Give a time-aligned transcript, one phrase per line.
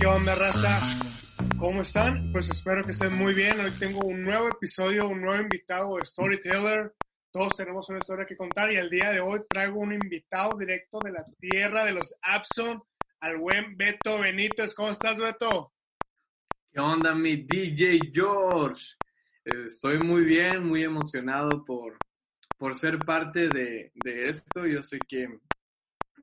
[0.00, 0.78] ¿Qué onda, raza?
[1.58, 2.32] ¿Cómo están?
[2.32, 3.60] Pues espero que estén muy bien.
[3.60, 6.94] Hoy tengo un nuevo episodio, un nuevo invitado, Storyteller.
[7.30, 11.00] Todos tenemos una historia que contar y el día de hoy traigo un invitado directo
[11.00, 12.82] de la tierra de los Abson,
[13.20, 14.72] al buen Beto Benítez.
[14.72, 15.74] ¿Cómo estás, Beto?
[16.72, 18.94] ¿Qué onda, mi DJ George?
[19.44, 21.98] Estoy muy bien, muy emocionado por,
[22.56, 24.66] por ser parte de, de esto.
[24.66, 25.28] Yo sé que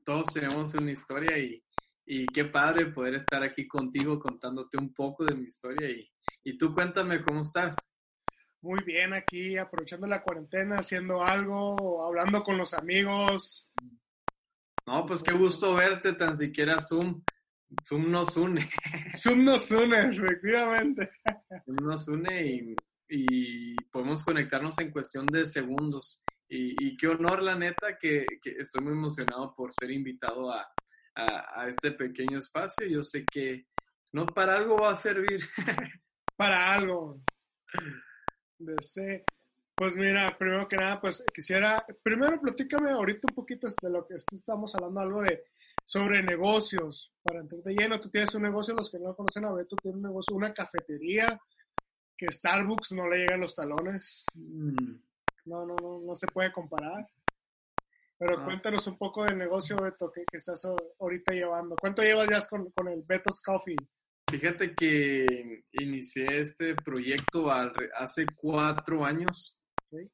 [0.03, 1.63] todos tenemos una historia y,
[2.09, 5.89] y qué padre poder estar aquí contigo contándote un poco de mi historia.
[5.89, 6.09] Y,
[6.45, 7.75] y tú cuéntame cómo estás.
[8.61, 13.69] Muy bien aquí, aprovechando la cuarentena, haciendo algo, hablando con los amigos.
[14.87, 17.21] No, pues qué gusto verte, tan siquiera Zoom.
[17.85, 18.69] Zoom nos une.
[19.17, 21.11] Zoom nos une, efectivamente.
[21.65, 22.75] Zoom nos une y,
[23.09, 26.23] y podemos conectarnos en cuestión de segundos.
[26.49, 30.65] Y, y qué honor, la neta, que, que, estoy muy emocionado por ser invitado a,
[31.17, 32.87] a, a, este pequeño espacio.
[32.87, 33.65] Yo sé que
[34.13, 35.41] no para algo va a servir.
[36.37, 37.21] para algo.
[39.75, 44.15] Pues mira, primero que nada, pues quisiera, primero platícame ahorita un poquito de lo que
[44.15, 45.43] estamos hablando, algo de
[45.85, 49.75] sobre negocios, para entrarte lleno, tú tienes un negocio, los que no conocen a Beto,
[49.75, 51.39] tiene un negocio, una cafetería,
[52.17, 54.25] que Starbucks no le llegan los talones.
[54.33, 54.95] Mm.
[55.45, 57.07] No, no, no, no se puede comparar.
[58.19, 58.45] Pero ah.
[58.45, 60.67] cuéntanos un poco del negocio, Beto, que, que, estás
[60.99, 61.75] ahorita llevando.
[61.79, 63.75] ¿Cuánto llevas ya con, con el Beto's Coffee?
[64.29, 69.63] Fíjate que inicié este proyecto hace cuatro años.
[69.89, 70.09] ¿Sí?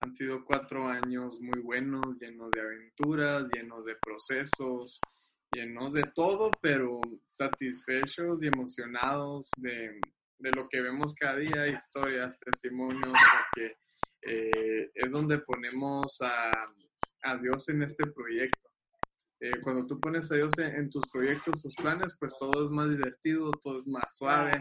[0.00, 5.00] Han sido cuatro años muy buenos, llenos de aventuras, llenos de procesos,
[5.52, 10.00] llenos de todo, pero satisfechos y emocionados de,
[10.38, 13.76] de lo que vemos cada día, historias, testimonios, porque
[14.22, 16.52] eh, es donde ponemos a,
[17.22, 18.68] a, Dios en este proyecto.
[19.40, 22.70] Eh, cuando tú pones a Dios en, en, tus proyectos, tus planes, pues todo es
[22.70, 24.52] más divertido, todo es más suave.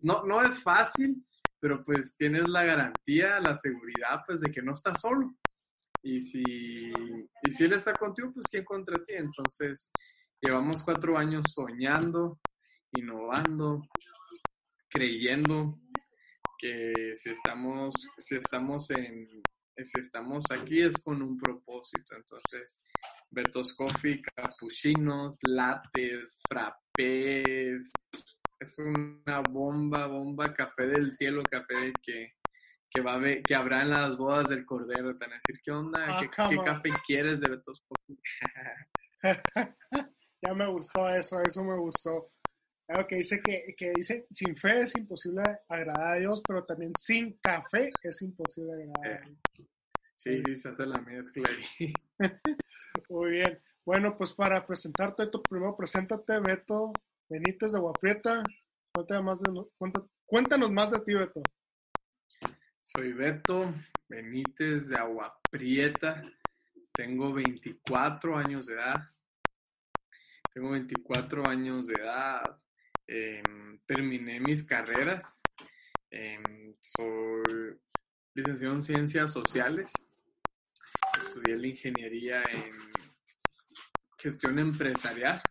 [0.00, 1.24] No, no es fácil,
[1.60, 5.34] pero pues tienes la garantía, la seguridad, pues de que no estás solo.
[6.02, 9.14] Y si, y si Él está contigo, pues ¿quién contra ti?
[9.14, 9.90] Entonces,
[10.42, 12.38] llevamos cuatro años soñando,
[12.92, 13.82] innovando,
[14.90, 15.80] creyendo
[16.58, 19.42] que si estamos, si estamos en,
[19.82, 22.14] si estamos aquí es con un propósito.
[22.16, 22.80] Entonces,
[23.30, 27.92] Betos Coffee, capuchinos, lates, frappés,
[28.60, 32.34] es una bomba, bomba, café del cielo, café que,
[32.90, 35.16] que va a ver, que habrá en las bodas del cordero.
[35.16, 36.06] Te van a decir, ¿qué onda?
[36.08, 38.18] Ah, ¿Qué, ¿Qué, café quieres de Betos Coffee?
[40.42, 42.30] ya me gustó eso, eso me gustó.
[42.86, 46.92] Claro que dice que, que, dice, sin fe es imposible agradar a Dios, pero también
[46.98, 49.68] sin café es imposible agradar a Dios.
[50.14, 51.92] Sí, sí, se hace la mezcla ahí.
[53.08, 53.60] Muy bien.
[53.84, 56.92] Bueno, pues para presentarte, tú primero preséntate, Beto
[57.28, 58.42] Benítez de Guaprieta.
[58.92, 61.42] Cuéntanos más de, cuéntanos más de ti, Beto.
[62.80, 63.74] Soy Beto
[64.08, 66.22] Benítez de Agua Prieta.
[66.92, 69.10] Tengo 24 años de edad.
[70.52, 72.63] Tengo 24 años de edad.
[73.06, 73.42] Eh,
[73.86, 75.42] terminé mis carreras.
[76.10, 76.40] Eh,
[76.80, 77.78] soy
[78.34, 79.92] licenciado en Ciencias Sociales.
[81.18, 82.72] Estudié la ingeniería en
[84.18, 85.42] gestión empresarial.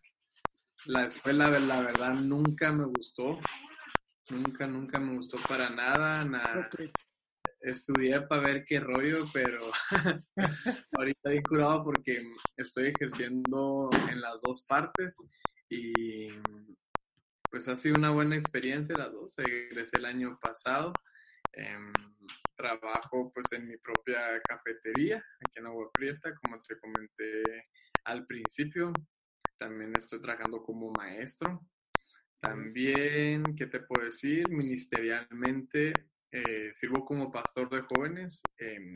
[0.86, 3.38] La escuela, la verdad, nunca me gustó.
[4.30, 6.24] Nunca, nunca me gustó para nada.
[6.24, 6.68] nada.
[7.60, 9.60] Estudié para ver qué rollo, pero
[10.98, 12.22] ahorita he curado porque
[12.56, 15.16] estoy ejerciendo en las dos partes
[15.70, 16.26] y
[17.54, 19.38] pues ha sido una buena experiencia las dos.
[19.38, 20.92] Egresé el año pasado.
[21.52, 21.78] Eh,
[22.56, 27.68] trabajo pues en mi propia cafetería aquí en Agua Prieta, como te comenté
[28.06, 28.92] al principio.
[29.56, 31.64] También estoy trabajando como maestro.
[32.40, 34.50] También, ¿qué te puedo decir?
[34.50, 35.92] Ministerialmente
[36.32, 38.92] eh, sirvo como pastor de jóvenes en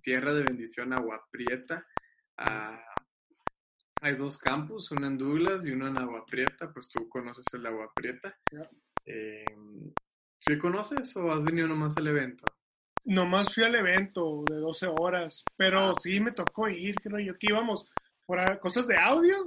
[0.00, 1.84] Tierra de Bendición Agua Prieta.
[4.00, 7.66] Hay dos campus, uno en Douglas y uno en Agua Prieta, pues tú conoces el
[7.66, 8.36] Agua Prieta.
[9.04, 9.44] Eh,
[10.38, 12.44] ¿Sí conoces o has venido nomás al evento?
[13.04, 15.94] Nomás fui al evento de 12 horas, pero ah.
[16.00, 17.88] sí me tocó ir, creo yo, que íbamos
[18.26, 19.44] por cosas de audio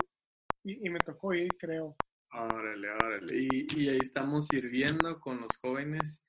[0.64, 1.96] y, y me tocó ir, creo.
[2.32, 3.38] Órale, órale.
[3.38, 6.24] Y, y, ahí estamos sirviendo con los jóvenes,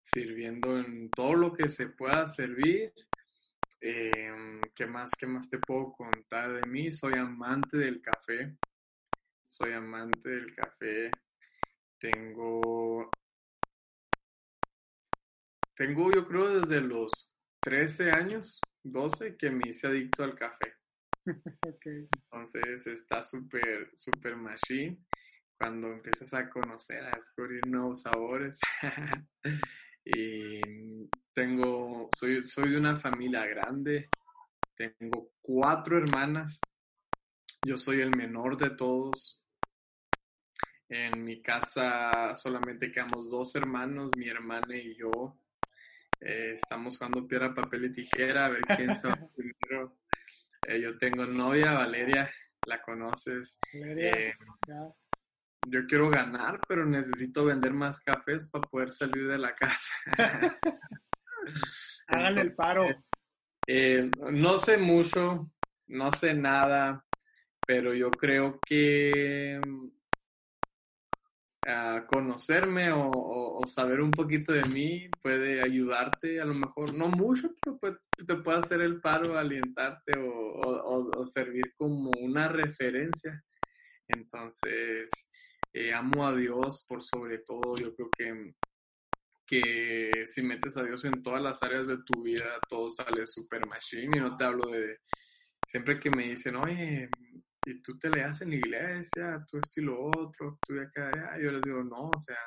[0.00, 2.92] sirviendo en todo lo que se pueda servir.
[3.84, 6.90] Eh, ¿Qué más, qué más te puedo contar de mí?
[6.92, 8.56] Soy amante del café.
[9.44, 11.10] Soy amante del café.
[11.98, 13.10] Tengo
[15.74, 20.74] tengo, yo creo, desde los 13 años, 12, que me hice adicto al café.
[21.66, 22.08] okay.
[22.14, 24.98] Entonces está súper, súper machine.
[25.58, 28.60] cuando empiezas a conocer, a descubrir nuevos sabores.
[30.04, 34.08] y tengo, soy, soy de una familia grande,
[34.74, 36.60] tengo cuatro hermanas,
[37.64, 39.38] yo soy el menor de todos.
[40.88, 45.38] En mi casa solamente quedamos dos hermanos, mi hermana y yo.
[46.20, 49.98] Eh, estamos jugando piedra, papel y tijera, a ver quién se primero.
[50.68, 52.30] Eh, yo tengo novia, Valeria,
[52.66, 53.58] la conoces.
[53.72, 54.34] Valeria, Eh,
[54.68, 54.94] ya.
[55.62, 59.92] Yo quiero ganar, pero necesito vender más cafés para poder salir de la casa.
[62.08, 62.86] Háganle el paro.
[63.66, 65.50] Eh, no sé mucho,
[65.86, 67.04] no sé nada,
[67.66, 69.60] pero yo creo que
[71.64, 76.92] ah, conocerme o, o- o saber un poquito de mí puede ayudarte, a lo mejor,
[76.94, 82.48] no mucho, pero puede- te puede hacer el paro, alientarte o- o servir como una
[82.48, 83.44] referencia.
[84.08, 85.30] Entonces,
[85.72, 88.54] eh, amo a Dios por sobre todo, yo creo que
[89.52, 93.66] que si metes a Dios en todas las áreas de tu vida, todo sale super
[93.66, 94.16] machine.
[94.16, 94.98] Y no te hablo de
[95.62, 97.10] siempre que me dicen, oye,
[97.66, 101.08] y tú te leas en la iglesia, tú esto y lo otro, tú de acá,
[101.08, 101.42] allá".
[101.42, 102.38] Yo les digo, no, o sea,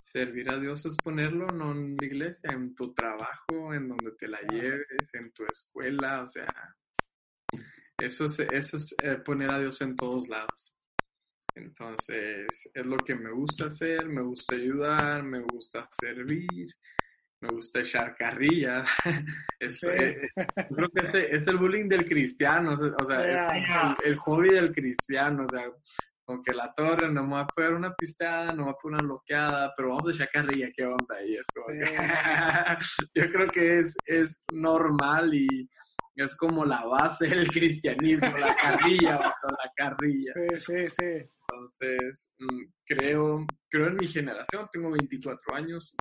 [0.00, 4.28] servir a Dios es ponerlo no en la iglesia, en tu trabajo, en donde te
[4.28, 6.52] la lleves, en tu escuela, o sea,
[7.98, 10.77] eso es, eso es eh, poner a Dios en todos lados.
[11.58, 16.68] Entonces, es lo que me gusta hacer, me gusta ayudar, me gusta servir,
[17.40, 18.84] me gusta echar carrilla.
[19.60, 19.88] Es, Sí.
[19.90, 23.46] eh, yo creo que ese es el bullying del cristiano, o sea, es Yeah.
[23.46, 25.64] como el, el hobby del cristiano, o sea,
[26.24, 28.76] como que la torre, no me va a pegar una pisteada, no me va a
[28.82, 31.22] poner una bloqueada, pero vamos a echar carrilla, ¿qué onda?
[31.26, 31.78] Y es como que-
[33.14, 35.68] yo creo que es, es normal y
[36.16, 40.32] es como la base del cristianismo, la carrilla, vato, la carrilla.
[40.34, 41.30] Sí, sí, sí.
[41.48, 45.96] Entonces, mm, creo, creo en mi generación, tengo 24 años,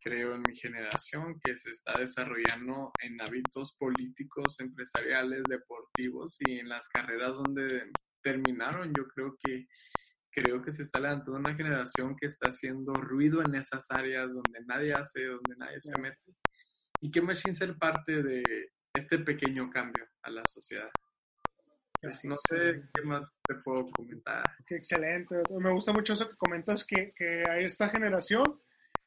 [0.00, 6.68] creo en mi generación que se está desarrollando en hábitos políticos, empresariales, deportivos y en
[6.68, 7.90] las carreras donde
[8.22, 8.92] terminaron.
[8.94, 9.66] Yo creo que
[10.30, 14.60] creo que se está levantando una generación que está haciendo ruido en esas áreas donde
[14.66, 16.34] nadie hace, donde nadie se mete.
[17.00, 18.42] Y qué machine ser parte de
[18.94, 20.90] este pequeño cambio a la sociedad.
[22.04, 24.42] Pues no sé qué más te puedo comentar.
[24.66, 25.36] Qué excelente.
[25.58, 28.60] Me gusta mucho eso que comentas, que, que a esta generación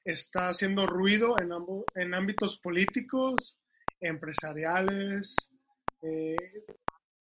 [0.03, 3.57] está haciendo ruido en, ambo- en ámbitos políticos,
[3.99, 5.35] empresariales.
[6.01, 6.35] eh,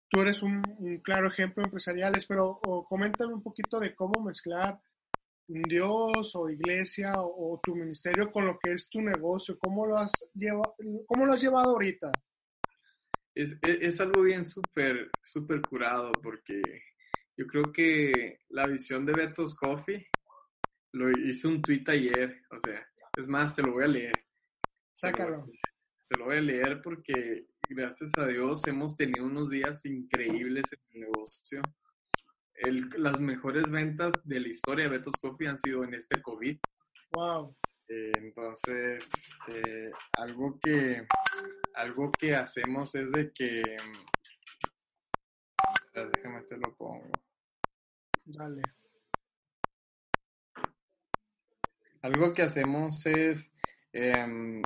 [0.09, 4.79] tú eres un, un claro ejemplo de empresariales, pero coméntame un poquito de cómo mezclar
[5.47, 9.57] Dios o iglesia o, o tu ministerio con lo que es tu negocio.
[9.59, 10.73] ¿Cómo lo has, lleva-
[11.07, 12.11] cómo lo has llevado ahorita?
[13.35, 16.61] Es, es, es algo bien súper, súper curado porque
[17.35, 20.07] yo creo que la visión de Beto's Coffee
[20.93, 24.13] lo hice un tweet ayer, o sea, es más, te lo voy a leer.
[24.93, 25.45] Sácalo.
[26.07, 30.79] Te lo voy a leer porque gracias a Dios hemos tenido unos días increíbles en
[30.91, 31.61] el negocio.
[32.53, 36.55] El- las mejores ventas de la historia de Beto's Coffee han sido en este COVID.
[37.11, 37.55] Wow.
[37.87, 39.09] Eh, entonces,
[39.47, 41.05] eh, algo que
[41.75, 43.61] algo que hacemos es de que
[45.93, 47.11] déjame te lo pongo.
[48.25, 48.61] Dale.
[52.01, 53.55] Algo que hacemos es
[53.93, 54.61] em,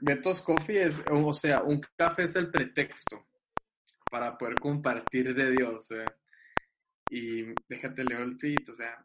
[0.00, 3.26] Beto's Coffee es, o sea, un café es el pretexto
[4.10, 5.90] para poder compartir de Dios.
[5.92, 6.04] eh.
[7.10, 9.02] Y déjate leer el tweet, o sea,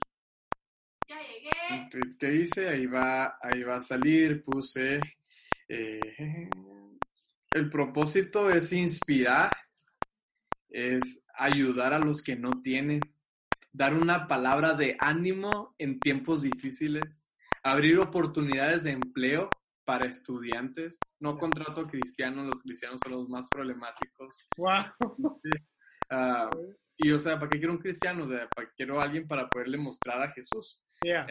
[1.07, 1.89] Ya un llegué.
[1.89, 4.99] tweet que hice, ahí va, ahí va a salir, puse,
[5.67, 6.49] eh,
[7.53, 9.51] el propósito es inspirar,
[10.69, 13.01] es ayudar a los que no tienen,
[13.73, 17.29] dar una palabra de ánimo en tiempos difíciles,
[17.63, 19.49] abrir oportunidades de empleo
[19.85, 24.47] para estudiantes, no contrato cristianos, los cristianos son los más problemáticos.
[24.57, 25.41] Wow.
[26.13, 26.49] Ah,
[26.97, 28.25] y o sea, ¿para qué quiero un cristiano?
[28.25, 30.83] O sea, ¿para qué quiero a alguien para poderle mostrar a Jesús?
[31.01, 31.25] Yeah.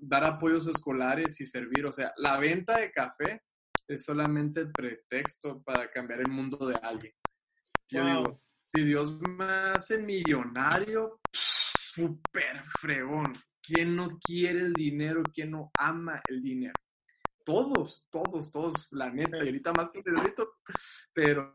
[0.00, 1.86] dar apoyos escolares y servir.
[1.86, 3.40] O sea, la venta de café
[3.88, 7.12] es solamente el pretexto para cambiar el mundo de alguien.
[7.88, 8.08] Yo Wow.
[8.08, 13.34] digo, si Dios me hace millonario, súper fregón.
[13.62, 15.22] ¿Quién no quiere el dinero?
[15.32, 16.74] ¿Quién no ama el dinero?
[17.46, 20.54] Todos, todos, todos, la neta, y ahorita más que necesito.
[21.12, 21.52] Pero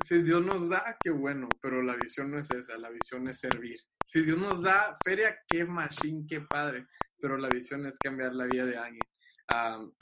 [0.00, 3.38] si Dios nos da, qué bueno, pero la visión no es esa, la visión es
[3.40, 3.78] servir.
[4.04, 6.86] Si Dios nos da feria, qué machine, qué padre,
[7.20, 9.02] pero la visión es cambiar la vida de alguien.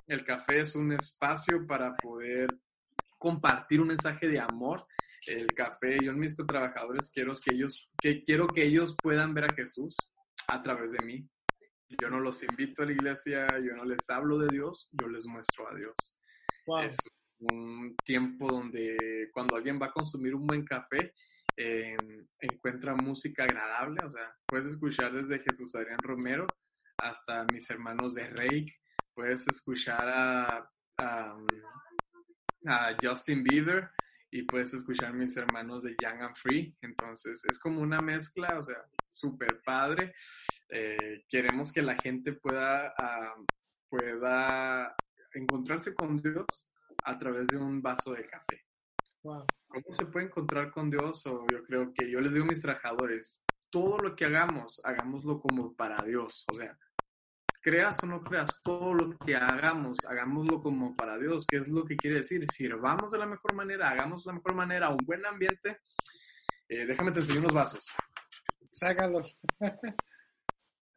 [0.07, 2.49] El café es un espacio para poder
[3.19, 4.87] compartir un mensaje de amor.
[5.27, 9.45] El café, yo en mis trabajadores quiero que ellos, que quiero que ellos puedan ver
[9.45, 9.97] a Jesús.
[10.51, 11.29] a través de mí.
[12.01, 15.27] Yo no los invito a la iglesia, yo no les hablo de Dios, yo les
[15.27, 15.95] muestro a Dios.
[16.67, 16.81] Wow.
[16.81, 16.97] Es
[17.41, 21.13] un tiempo donde cuando alguien va a consumir un buen café,
[21.57, 21.97] eh,
[22.41, 26.47] encuentra música agradable, o sea, puedes escuchar desde Jesús Adrián Romero
[26.99, 28.73] hasta mis hermanos de Reik,
[29.19, 31.37] puedes escuchar a, a,
[32.67, 33.91] a Justin Bieber
[34.31, 38.63] y puedes escuchar mis hermanos de Young and Free, entonces es como una mezcla, o
[38.63, 38.77] sea,
[39.09, 40.15] súper padre.
[40.69, 43.45] Eh, queremos que la gente pueda, uh,
[43.89, 44.95] pueda
[45.35, 46.47] encontrarse con Dios
[47.03, 48.67] a través de un vaso de café.
[49.25, 49.47] Wow.
[49.67, 51.27] ¿Cómo se puede encontrar con Dios?
[51.27, 55.41] O yo creo que yo les digo a mis trabajadores, todo lo que hagamos, hagámoslo
[55.41, 56.45] como para Dios.
[56.53, 56.79] O sea,
[57.69, 61.47] creas o no creas, todo lo que hagamos, hagámoslo como para Dios.
[61.47, 62.43] ¿Qué es lo que quiere decir?
[62.51, 65.81] Sirvamos de la mejor manera, hagamos de la mejor manera, un buen ambiente.
[66.67, 67.87] Eh, déjame te enseñar unos vasos.
[68.73, 69.39] Sácalos.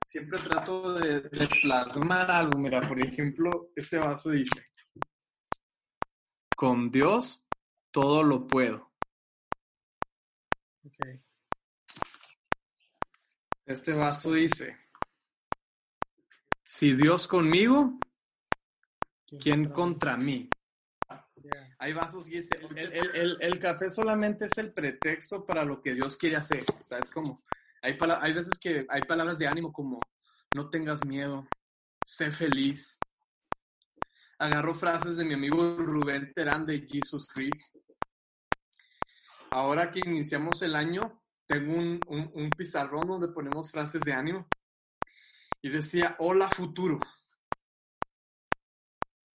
[0.06, 2.58] Siempre trato de, de plasmar algo.
[2.58, 4.68] Mira, por ejemplo, este vaso dice,
[6.56, 7.50] con Dios
[7.92, 8.94] todo lo puedo.
[10.86, 11.22] Okay.
[13.66, 14.78] Este vaso dice,
[16.72, 18.00] si Dios conmigo,
[19.42, 20.50] ¿quién contra mí?
[21.44, 21.76] Yeah.
[21.80, 25.82] Hay vasos que dice, el, el, el, el, café solamente es el pretexto para lo
[25.82, 26.64] que Dios quiere hacer.
[26.80, 27.42] O sea, es como,
[27.82, 30.00] hay, hay veces que hay palabras de ánimo como,
[30.56, 31.46] no tengas miedo,
[32.06, 33.00] sé feliz.
[34.40, 37.66] Agarro frases de mi amigo Rubén Terán de Jesus Creek.
[39.50, 44.48] Ahora que iniciamos el año, tengo un, un, un pizarrón donde ponemos frases de ánimo.
[45.64, 47.00] Y decía, hola futuro.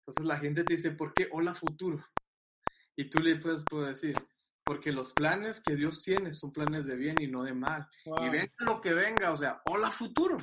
[0.00, 2.04] Entonces la gente te dice, ¿por qué hola futuro?
[2.97, 4.16] Y tú le puedes, puedes decir,
[4.64, 7.88] porque los planes que Dios tiene son planes de bien y no de mal.
[8.04, 8.25] Wow.
[8.25, 10.38] Y venga lo que venga, o sea, hola futuro.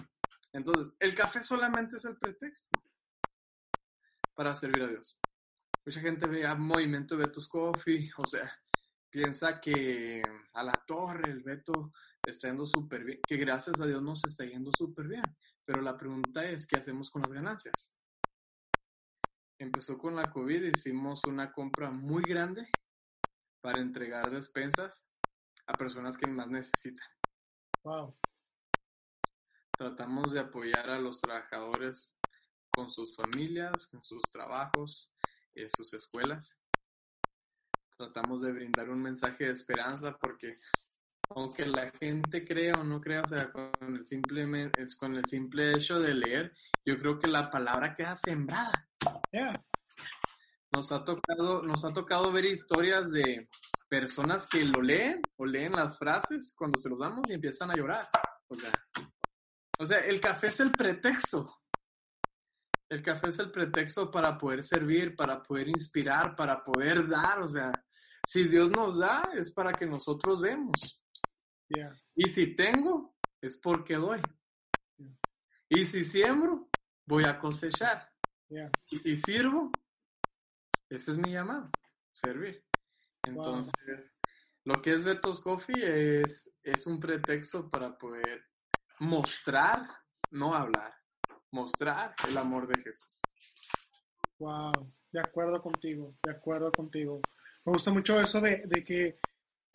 [0.54, 2.70] Entonces, el café solamente es el pretexto
[4.36, 5.20] para servir a Dios.
[5.86, 8.52] Mucha gente ve a Movimiento Betos Coffee, o sea,
[9.10, 10.22] piensa que
[10.54, 11.92] a la torre el Beto
[12.26, 15.24] está yendo súper bien, que gracias a Dios nos está yendo súper bien.
[15.66, 17.98] Pero la pregunta es, ¿qué hacemos con las ganancias?
[19.60, 22.70] Empezó con la COVID, hicimos una compra muy grande
[23.62, 25.08] para entregar despensas
[25.68, 27.08] a personas que más necesitan.
[27.84, 28.18] Wow.
[29.78, 32.16] Tratamos de apoyar a los trabajadores
[32.72, 35.14] con sus familias, con sus trabajos,
[35.56, 36.60] en sus escuelas.
[37.98, 40.56] Tratamos de brindar un mensaje de esperanza porque
[41.36, 45.74] aunque la gente crea o no crea, o sea, con el, simple, con el simple
[45.74, 46.54] hecho de leer,
[46.86, 48.88] yo creo que la palabra queda sembrada.
[49.32, 49.64] Yeah.
[50.74, 53.48] Nos ha tocado, nos ha tocado ver historias de
[53.88, 57.76] personas que lo leen o leen las frases cuando se los damos y empiezan a
[57.76, 58.08] llorar.
[58.48, 58.72] O sea,
[59.80, 61.60] o sea, el café es el pretexto.
[62.90, 67.42] El café es el pretexto para poder servir, para poder inspirar, para poder dar.
[67.42, 67.72] O sea,
[68.26, 71.03] si Dios nos da, es para que nosotros demos.
[71.76, 71.96] Yeah.
[72.16, 74.22] Y si tengo, es porque doy.
[74.98, 75.18] Yeah.
[75.70, 76.70] Y si siembro,
[77.06, 78.10] voy a cosechar.
[78.50, 78.72] Yeah.
[78.92, 79.72] Y si sirvo,
[80.90, 81.70] ese es mi llamado,
[82.12, 82.64] servir.
[83.24, 84.20] Entonces,
[84.66, 84.76] wow.
[84.76, 88.46] lo que es Betos Coffee es, es un pretexto para poder
[89.00, 89.88] mostrar,
[90.30, 90.94] no hablar,
[91.52, 93.22] mostrar el amor de Jesús.
[94.40, 97.22] Wow, de acuerdo contigo, de acuerdo contigo.
[97.66, 99.18] Me gusta mucho eso de, de que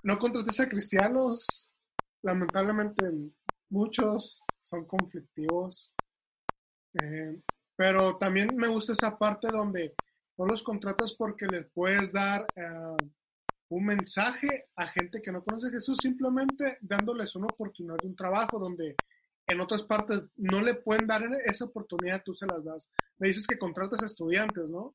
[0.04, 1.67] no contrates a cristianos.
[2.22, 3.04] Lamentablemente
[3.70, 5.92] muchos son conflictivos.
[7.00, 7.40] Eh,
[7.76, 9.94] pero también me gusta esa parte donde
[10.36, 12.96] no los contratas porque les puedes dar uh,
[13.68, 18.16] un mensaje a gente que no conoce a Jesús, simplemente dándoles una oportunidad de un
[18.16, 18.96] trabajo donde
[19.46, 22.88] en otras partes no le pueden dar esa oportunidad, tú se las das.
[23.18, 24.94] Me dices que contratas a estudiantes, ¿no?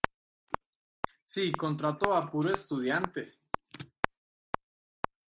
[1.24, 3.34] Sí, contrato a puro estudiante.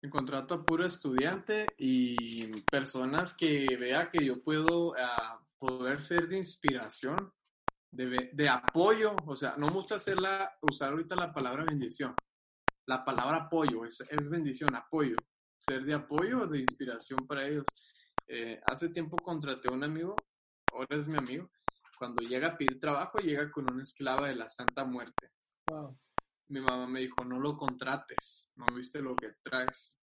[0.09, 4.95] Contrato a puro estudiante y personas que vea que yo puedo uh,
[5.57, 7.33] poder ser de inspiración,
[7.91, 12.13] de, de, apoyo, o sea, no me gusta hacerla, usar ahorita la palabra bendición.
[12.85, 15.15] La palabra apoyo es, es bendición, apoyo.
[15.59, 17.65] Ser de apoyo o de inspiración para ellos.
[18.27, 20.15] Eh, hace tiempo contraté a un amigo,
[20.71, 21.49] ahora es mi amigo,
[21.97, 25.31] cuando llega a pedir trabajo, llega con una esclava de la Santa Muerte.
[25.67, 25.97] Wow.
[26.49, 29.96] Mi mamá me dijo, no lo contrates, no viste lo que traes.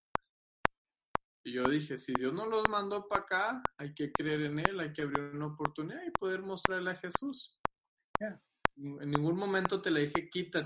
[1.45, 4.81] Y yo dije, si Dios no los mandó para acá, hay que creer en Él,
[4.81, 7.59] hay que abrir una oportunidad y poder mostrarle a Jesús.
[8.19, 8.41] Yeah.
[8.77, 10.63] En ningún momento te le dije, quita,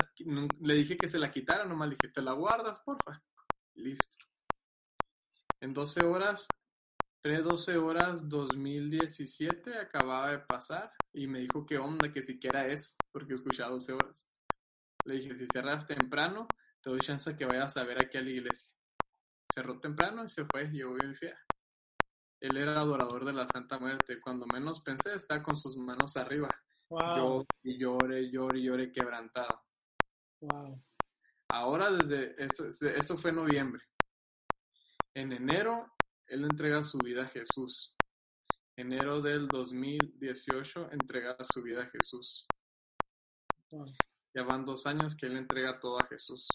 [0.61, 3.21] le dije que se la quitara, nomás le dije, te la guardas, porfa.
[3.75, 4.25] Listo.
[5.59, 6.47] En 12 horas
[7.21, 13.33] Pre-12 horas 2017 acababa de pasar y me dijo que onda, que siquiera eso, porque
[13.33, 14.25] escuchaba 12 horas.
[15.03, 16.47] Le dije, si cerras temprano,
[16.81, 18.73] te doy chance que vayas a ver aquí a la iglesia.
[19.59, 21.35] Cerró temprano y se fue, llegó bien fiel.
[22.39, 24.21] Él era adorador de la Santa Muerte.
[24.21, 26.47] Cuando menos pensé, estaba con sus manos arriba.
[26.87, 27.17] Wow.
[27.17, 29.65] Yo y lloré, lloré, lloré quebrantado.
[30.39, 30.81] Wow.
[31.49, 33.83] Ahora desde eso, eso fue noviembre.
[35.13, 35.91] En enero,
[36.27, 37.93] él entrega su vida a Jesús.
[38.77, 42.47] Enero del 2018 entrega su vida a Jesús.
[43.71, 43.93] wow.
[44.33, 46.47] Ya van dos años que él entrega todo a Jesús.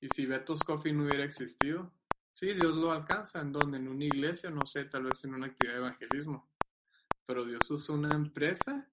[0.00, 1.92] Y si Beto's Coffee no hubiera existido,
[2.32, 3.40] sí, Dios lo alcanza.
[3.40, 6.48] ¿En donde En una iglesia, no sé, tal vez en una actividad de evangelismo.
[7.26, 8.88] Pero Dios usó una empresa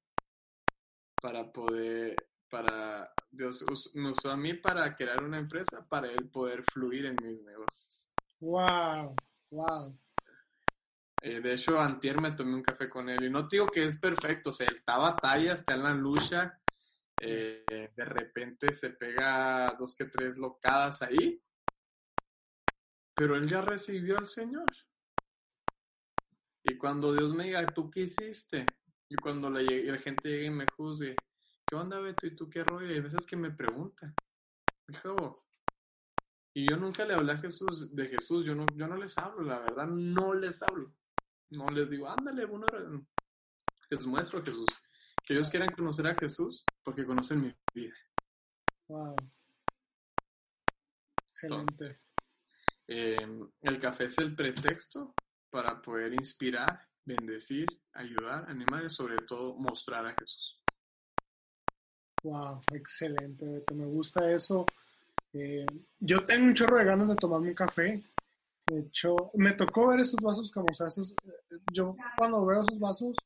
[1.21, 2.15] para poder,
[2.49, 7.15] para, Dios me usó a mí para crear una empresa para él poder fluir en
[7.23, 8.11] mis negocios.
[8.39, 9.15] Wow.
[9.49, 9.97] Wow.
[11.21, 13.83] Eh, de hecho, antier me tomé un café con él y no te digo que
[13.83, 16.59] es perfecto, o sea, él está batalla, está en la lucha,
[17.21, 17.63] eh,
[17.95, 21.41] de repente se pega dos que tres locadas ahí,
[23.15, 24.65] pero él ya recibió al Señor.
[26.63, 28.65] Y cuando Dios me diga, ¿tú qué hiciste?
[29.09, 31.15] Y cuando la, la gente llegue y me juzgue,
[31.65, 32.27] ¿qué onda, Beto?
[32.27, 32.87] ¿Y tú qué rollo?
[32.87, 34.13] Y hay veces que me preguntan,
[34.89, 35.47] hijo,
[36.57, 39.85] y yo nunca le hablé a Jesús, de Jesús, yo no, les hablo, la verdad,
[39.85, 40.91] no les hablo.
[41.51, 42.65] No les digo, ándale, uno,
[43.91, 44.65] les muestro a Jesús.
[45.27, 47.93] Que ellos quieran conocer a Jesús porque conocen mi vida.
[48.87, 49.13] Wow.
[51.27, 51.99] Excelente.
[52.87, 53.27] Eh,
[53.59, 55.13] el café es el pretexto
[55.49, 60.61] para poder inspirar, bendecir, ayudar, animar y sobre todo mostrar a Jesús.
[62.23, 63.75] Wow, excelente, Beto.
[63.75, 64.65] Me gusta eso.
[65.33, 65.65] Eh,
[65.99, 68.01] yo tengo un chorro de ganas de tomarme un café.
[68.65, 71.01] De hecho, me tocó ver esos vasos como se hace.
[71.73, 73.17] Yo cuando veo esos vasos,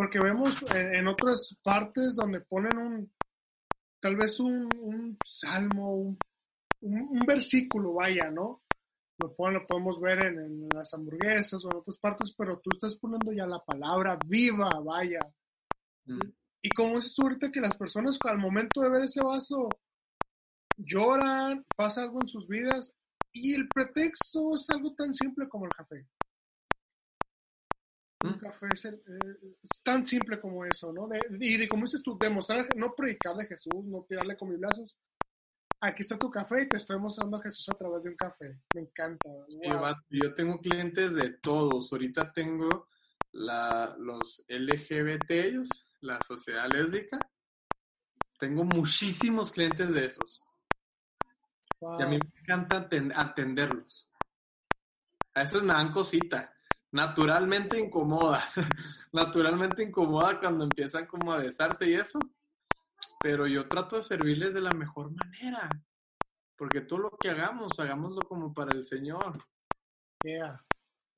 [0.00, 3.12] porque vemos en, en otras partes donde ponen un,
[4.00, 6.16] tal vez un, un salmo,
[6.80, 8.62] un, versículo, vaya, ¿no?
[9.18, 12.70] Lo, pon- lo podemos ver en, en las hamburguesas o en otras partes, pero tú
[12.72, 15.20] estás poniendo ya la palabra viva, vaya.
[16.06, 16.18] Mm.
[16.62, 19.68] Y como dices tú ahorita que las personas al momento de ver ese vaso
[20.78, 22.94] lloran, pasa algo en sus vidas
[23.34, 26.06] y el pretexto es algo tan simple como el café.
[28.22, 28.38] Un Mm.
[28.38, 31.08] café es, el- eh, tan simple como eso, ¿no?
[31.08, 34.96] De- y de, como dices tú, demostrar, no predicar de Jesús, no tirarle comilazos.
[35.82, 38.58] Aquí está tu café y te estoy mostrando a Jesús a través de un café.
[38.74, 39.26] Me encanta.
[39.28, 39.94] Wow.
[40.10, 41.90] Yo tengo clientes de todos.
[41.90, 42.88] Ahorita tengo
[43.32, 45.68] la, los LGBT, ellos,
[46.00, 47.18] la sociedad lésbica.
[48.38, 50.42] Tengo muchísimos clientes de esos.
[51.98, 54.06] Y a mí me encanta aten- atenderlos.
[55.34, 56.54] A veces me dan cosita.
[56.92, 58.44] Naturalmente incomoda.
[59.12, 62.18] Naturalmente incomoda cuando empiezan como a besarse y eso.
[63.20, 65.68] Pero yo trato de servirles de la mejor manera.
[66.56, 69.38] Porque todo lo que hagamos, hagámoslo como para el Señor.
[70.24, 70.64] Yeah.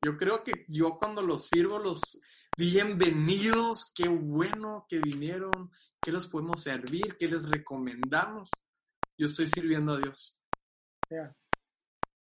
[0.04, 2.20] Yo creo que yo cuando los sirvo, los
[2.56, 8.50] bienvenidos, qué bueno que vinieron, qué los podemos servir, qué les recomendamos.
[9.16, 10.42] Yo estoy sirviendo a Dios.
[11.08, 11.34] Yeah.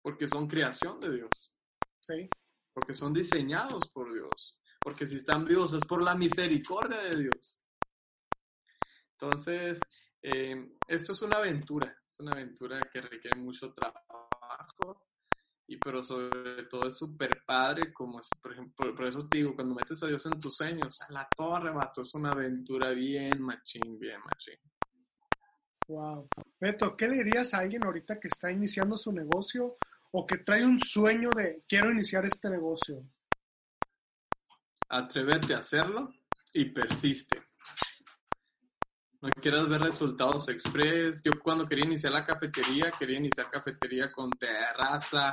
[0.01, 1.55] Porque son creación de Dios.
[1.99, 2.29] Sí.
[2.73, 7.59] Porque son diseñados por Dios, porque si están vivos es por la misericordia de Dios.
[9.13, 9.79] Entonces,
[10.21, 15.07] eh, esto es una aventura, es una aventura que requiere mucho trabajo,
[15.67, 19.55] y pero sobre todo es súper padre, como es, por ejemplo, por eso te digo,
[19.55, 23.41] cuando metes a Dios en tus sueños, a la torre, vato, es una aventura bien
[23.41, 24.59] machín, bien machín.
[25.87, 26.27] Wow.
[26.59, 29.77] Beto, ¿qué le dirías a alguien ahorita que está iniciando su negocio
[30.11, 33.03] o que trae un sueño de quiero iniciar este negocio?
[34.89, 36.13] Atrévete a hacerlo
[36.53, 37.41] y persiste.
[39.21, 41.21] No quieras ver resultados express.
[41.23, 45.29] Yo cuando quería iniciar la cafetería, quería iniciar cafetería con terraza,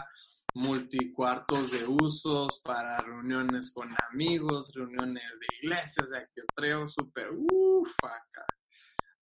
[0.55, 8.47] multicuartos de usos para reuniones con amigos, reuniones de iglesias, o sea, súper, uff, acá,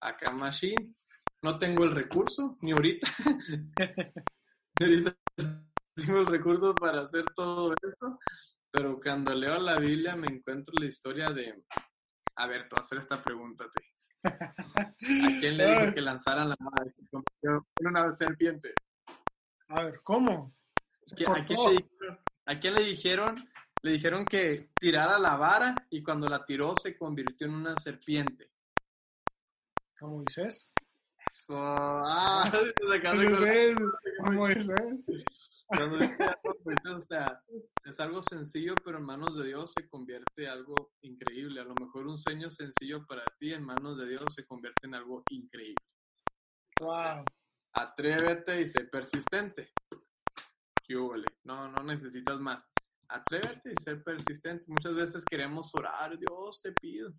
[0.01, 0.95] acá machine.
[1.43, 3.07] No tengo el recurso, ni ahorita.
[4.79, 5.17] Ni ahorita
[5.95, 8.19] tengo el recurso para hacer todo eso,
[8.71, 11.65] pero cuando leo la Biblia me encuentro la historia de,
[12.37, 13.81] a ver, tú hacer esta pregunta, a ti.
[14.25, 18.75] ¿A quién le dijo que lanzaran la vara y se convirtió en una serpiente?
[19.69, 20.55] A ver, ¿cómo?
[21.17, 21.71] ¿Qué- Por ¿A quién, todo.
[21.71, 23.49] le dijeron, ¿A quién le dijeron?
[23.83, 28.51] Le dijeron que tirara la vara y cuando la tiró se convirtió en una serpiente.
[30.01, 30.71] ¿A Moisés?
[31.29, 31.55] Eso.
[31.57, 32.51] Ah,
[33.15, 33.77] Moisés,
[34.33, 35.27] Moisés.
[35.67, 37.43] Cuando o sea,
[37.85, 41.61] es algo sencillo, pero en manos de Dios se convierte en algo increíble.
[41.61, 44.95] A lo mejor un sueño sencillo para ti en manos de Dios se convierte en
[44.95, 45.83] algo increíble.
[46.81, 47.25] Wow.
[47.75, 49.69] Atrévete y sé persistente.
[50.85, 51.27] ¿Qué huele?
[51.45, 52.69] No, no necesitas más.
[53.09, 54.65] Atrévete y sé persistente.
[54.69, 57.13] Muchas veces queremos orar, Dios te pido.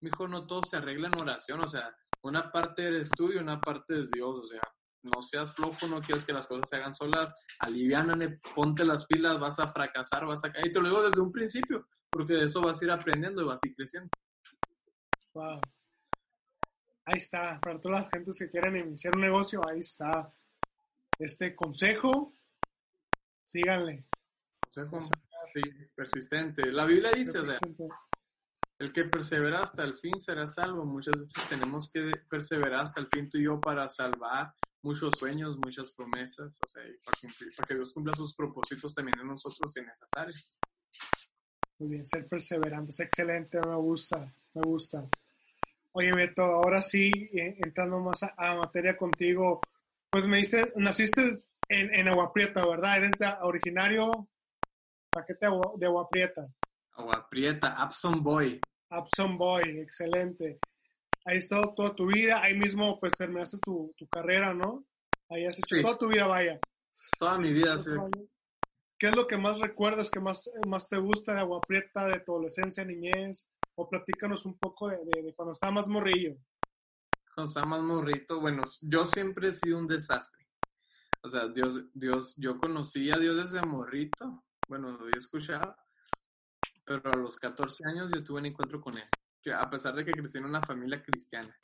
[0.00, 3.60] Mijo, no todo se arregla en oración, o sea, una parte eres tú y una
[3.60, 4.60] parte es Dios, o sea,
[5.02, 9.40] no seas flojo, no quieres que las cosas se hagan solas, aliviánane, ponte las pilas,
[9.40, 10.68] vas a fracasar, vas a caer.
[10.68, 13.46] Y te lo digo desde un principio, porque de eso vas a ir aprendiendo y
[13.46, 14.10] vas a ir creciendo.
[15.34, 15.60] Wow.
[17.04, 20.32] Ahí está, para todas las gentes que quieren iniciar un negocio, ahí está.
[21.18, 22.36] Este consejo,
[23.44, 24.06] síganle.
[24.72, 25.00] Consejo
[25.52, 25.62] sí,
[25.94, 26.70] persistente.
[26.70, 27.58] La Biblia dice, o sea,
[28.82, 30.84] el que persevera hasta el fin será salvo.
[30.84, 35.56] Muchas veces tenemos que perseverar hasta el fin tú y yo para salvar muchos sueños,
[35.58, 39.76] muchas promesas, o sea, para, cumplir, para que Dios cumpla sus propósitos también en nosotros
[39.76, 40.56] en esas áreas.
[41.78, 45.08] Muy bien, ser perseverante, es excelente, me gusta, me gusta.
[45.92, 49.60] Oye, Beto, ahora sí, entrando más a, materia contigo,
[50.10, 51.36] pues me dices, naciste
[51.68, 52.96] en, en Agua Prieta, ¿verdad?
[52.96, 54.28] Eres de, originario,
[55.12, 56.42] paquete de Agua Prieta.
[56.94, 58.60] Agua Prieta, Abson Boy.
[58.92, 60.58] Abson Boy, excelente.
[61.24, 64.84] Ahí estado toda tu vida, ahí mismo pues terminaste tu, tu carrera, ¿no?
[65.30, 66.58] Ahí has hecho toda tu vida, vaya.
[67.18, 67.90] Toda mi vida, sí.
[68.98, 72.20] ¿Qué es lo que más recuerdas, que más, más te gusta de Agua Prieta, de
[72.20, 73.48] tu adolescencia, niñez?
[73.76, 76.36] O platícanos un poco de, de, cuando estaba más morrillo.
[77.34, 80.46] Cuando estaba más morrito, bueno, yo siempre he sido un desastre.
[81.22, 84.44] O sea, Dios, Dios, yo conocí a Dios desde morrito.
[84.68, 85.74] Bueno, lo había escuchado.
[86.84, 89.08] Pero a los 14 años yo tuve un encuentro con él.
[89.40, 91.56] Que a pesar de que crecí en una familia cristiana,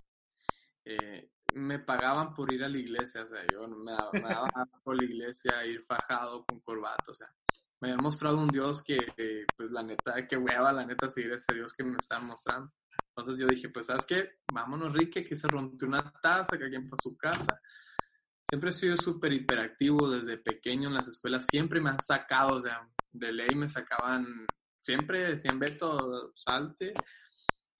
[0.84, 3.22] eh, me pagaban por ir a la iglesia.
[3.22, 7.04] O sea, yo me daba, me daba asco la iglesia, ir fajado con corbata.
[7.12, 7.28] O sea,
[7.80, 8.98] me habían mostrado un Dios que,
[9.56, 12.72] pues la neta, que hueva, la neta, seguir ese Dios que me estaban mostrando.
[13.16, 14.30] Entonces yo dije, pues, ¿sabes qué?
[14.52, 17.60] Vámonos, Rique, que se rompió una taza, que alguien fue a su casa.
[18.48, 21.46] Siempre he sido súper hiperactivo desde pequeño en las escuelas.
[21.50, 24.46] Siempre me han sacado, o sea, de ley me sacaban,
[24.88, 26.94] siempre decían, Beto, salte.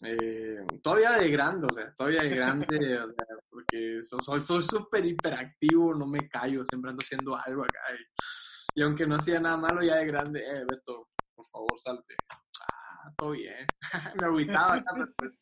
[0.02, 2.66] Eh, todavía de grande, o sea, todavía de grande,
[3.02, 7.80] o sea, porque soy súper hiperactivo, no me callo, siempre ando haciendo algo acá.
[7.94, 12.14] Y, y aunque no hacía nada malo ya de grande, eh, Beto, por favor, salte.
[12.60, 13.66] Ah, todo bien.
[14.20, 14.84] me agüitaba,
[15.16, 15.32] pues,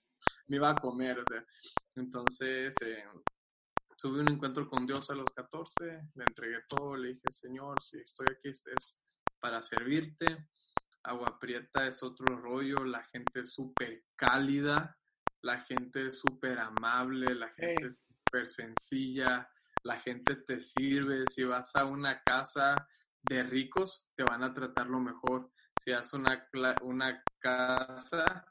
[0.47, 1.45] me iba a comer, o sea.
[1.97, 3.05] Entonces, eh,
[3.99, 7.99] tuve un encuentro con Dios a los 14, le entregué todo, le dije, Señor, si
[7.99, 9.03] estoy aquí, es
[9.41, 10.47] para servirte.
[11.07, 14.99] Agua Prieta es otro rollo, la gente es súper cálida,
[15.43, 19.49] la gente es súper amable, la gente es súper sencilla,
[19.85, 21.25] la gente te sirve.
[21.29, 22.89] Si vas a una casa
[23.23, 25.51] de ricos te van a tratar lo mejor.
[25.79, 26.49] Si haces una,
[26.83, 28.45] una casa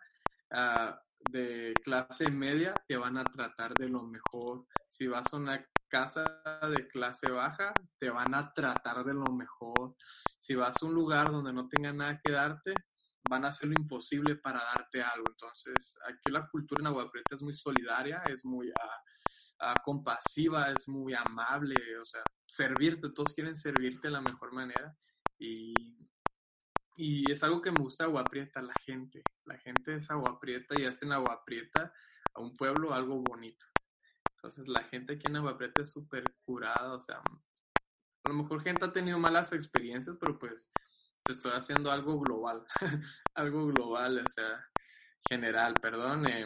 [0.51, 0.93] uh,
[1.29, 4.65] de clase media, te van a tratar de lo mejor.
[4.87, 5.65] Si vas a una
[5.95, 6.25] casa
[6.75, 9.95] de clase baja, te van a tratar de lo mejor.
[10.35, 12.73] Si vas a un lugar donde no tengan nada que darte,
[13.29, 15.23] van a hacer lo imposible para darte algo.
[15.29, 20.85] Entonces, aquí la cultura en Agua Prieta es muy solidaria, es muy uh, compasiva, es
[20.89, 24.93] muy amable, o sea, servirte, todos quieren servirte de la mejor manera
[25.39, 25.73] y,
[26.97, 30.75] y es algo que me gusta Agua Prieta, la gente, la gente es Agua Prieta
[30.77, 31.93] y hacen Agua Prieta
[32.33, 33.65] a un pueblo algo bonito.
[34.45, 38.61] Entonces la gente aquí en Agua Prieta es súper curada, o sea, a lo mejor
[38.61, 40.71] gente ha tenido malas experiencias, pero pues
[41.27, 42.63] estoy haciendo algo global,
[43.33, 44.63] algo global, o sea,
[45.27, 46.27] general, perdón.
[46.27, 46.45] Eh,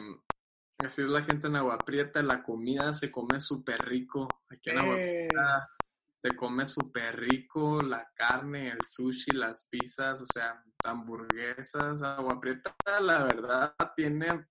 [0.78, 4.30] así es la gente en Agua Prieta, la comida se come súper rico.
[4.50, 5.70] Aquí en Agua Prieta
[6.16, 12.74] se come súper rico, la carne, el sushi, las pizzas, o sea, hamburguesas, agua prieta,
[13.02, 14.48] la verdad tiene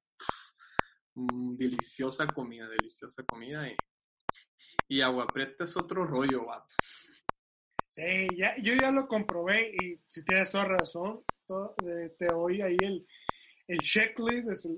[1.56, 3.76] deliciosa comida, deliciosa comida y,
[4.88, 6.74] y agua prieta es otro rollo, vato.
[7.90, 11.24] Sí, ya, yo ya lo comprobé y si tienes toda razón,
[12.18, 13.06] te oí ahí el,
[13.66, 14.76] el checklist, el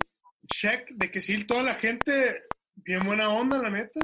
[0.48, 2.44] check de que sí, toda la gente,
[2.76, 4.00] bien buena onda, la neta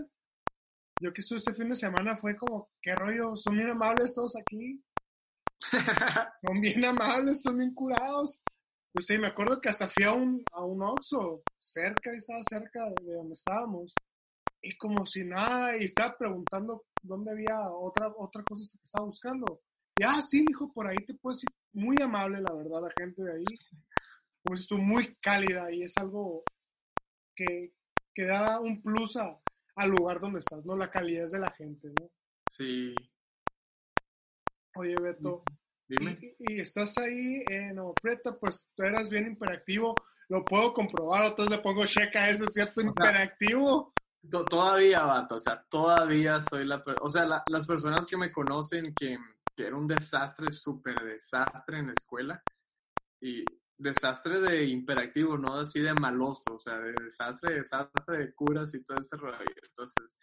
[1.01, 4.35] yo que estuve ese fin de semana fue como, qué rollo, son bien amables todos
[4.37, 4.83] aquí.
[6.43, 8.41] son bien amables, son bien curados.
[8.97, 12.89] Pues sí, me acuerdo que hasta fui a un, a un Oxxo, cerca, estaba cerca
[13.03, 13.93] de donde estábamos.
[14.63, 19.61] Y como si nada, y estaba preguntando dónde había otra, otra cosa que estaba buscando.
[19.99, 21.51] Y ah, sí, hijo, por ahí te puedes ir.
[21.75, 23.45] Muy amable, la verdad, la gente de ahí.
[24.43, 26.43] Pues estuvo muy cálida y es algo
[27.35, 27.75] que,
[28.15, 29.39] que da un plus a,
[29.75, 30.75] al lugar donde estás, ¿no?
[30.75, 32.11] La calidez de la gente, ¿no?
[32.51, 32.95] Sí.
[34.75, 35.43] Oye, Beto,
[35.89, 36.19] Dime.
[36.41, 39.95] y, y estás ahí en Nuevo Prieta, pues tú eras bien imperactivo,
[40.29, 42.81] lo puedo comprobar, entonces le pongo checa eso, ¿es cierto?
[42.81, 43.93] Imperactivo.
[44.31, 46.83] To- Todavía, vato, o sea, todavía soy la...
[47.01, 49.17] O sea, la- las personas que me conocen que,
[49.57, 52.43] que era un desastre, súper desastre en la escuela,
[53.21, 53.45] y
[53.79, 58.83] desastre de imperactivo, no así de maloso, o sea, de desastre, desastre de curas y
[58.83, 59.37] todo ese rollo.
[59.69, 60.19] Entonces,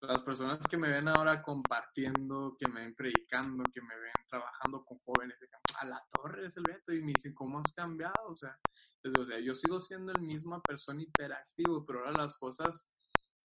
[0.00, 4.84] las personas que me ven ahora compartiendo, que me ven predicando, que me ven trabajando
[4.84, 8.28] con jóvenes, dicen, a la torre es el Beto, y me dicen, ¿cómo has cambiado?
[8.28, 8.56] O sea,
[9.06, 12.88] o yo sigo siendo el misma persona hiperactivo, pero ahora las cosas,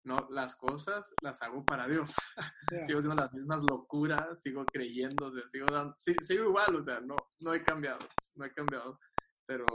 [0.03, 2.13] no, las cosas las hago para Dios.
[2.91, 6.81] Sigo haciendo las mismas locuras, sigo creyendo, o sea, sigo dando, sí, sigo igual, o
[6.81, 7.99] sea, no, no he cambiado,
[8.35, 8.99] no he cambiado,
[9.45, 9.65] pero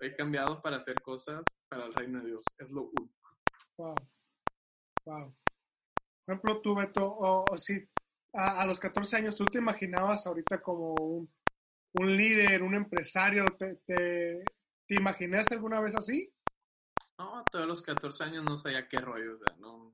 [0.00, 3.30] he cambiado para hacer cosas para el reino de Dios, es lo único.
[3.76, 3.94] Wow.
[5.04, 5.36] Wow.
[6.26, 7.88] Por ejemplo, tú, Beto, o, o si
[8.34, 11.32] a, a los 14 años tú te imaginabas ahorita como un,
[11.94, 14.44] un líder, un empresario, ¿te, te,
[14.88, 16.32] te imaginaste alguna vez así?
[17.18, 19.92] No, todos los 14 años no sabía qué rollo, o sea, no.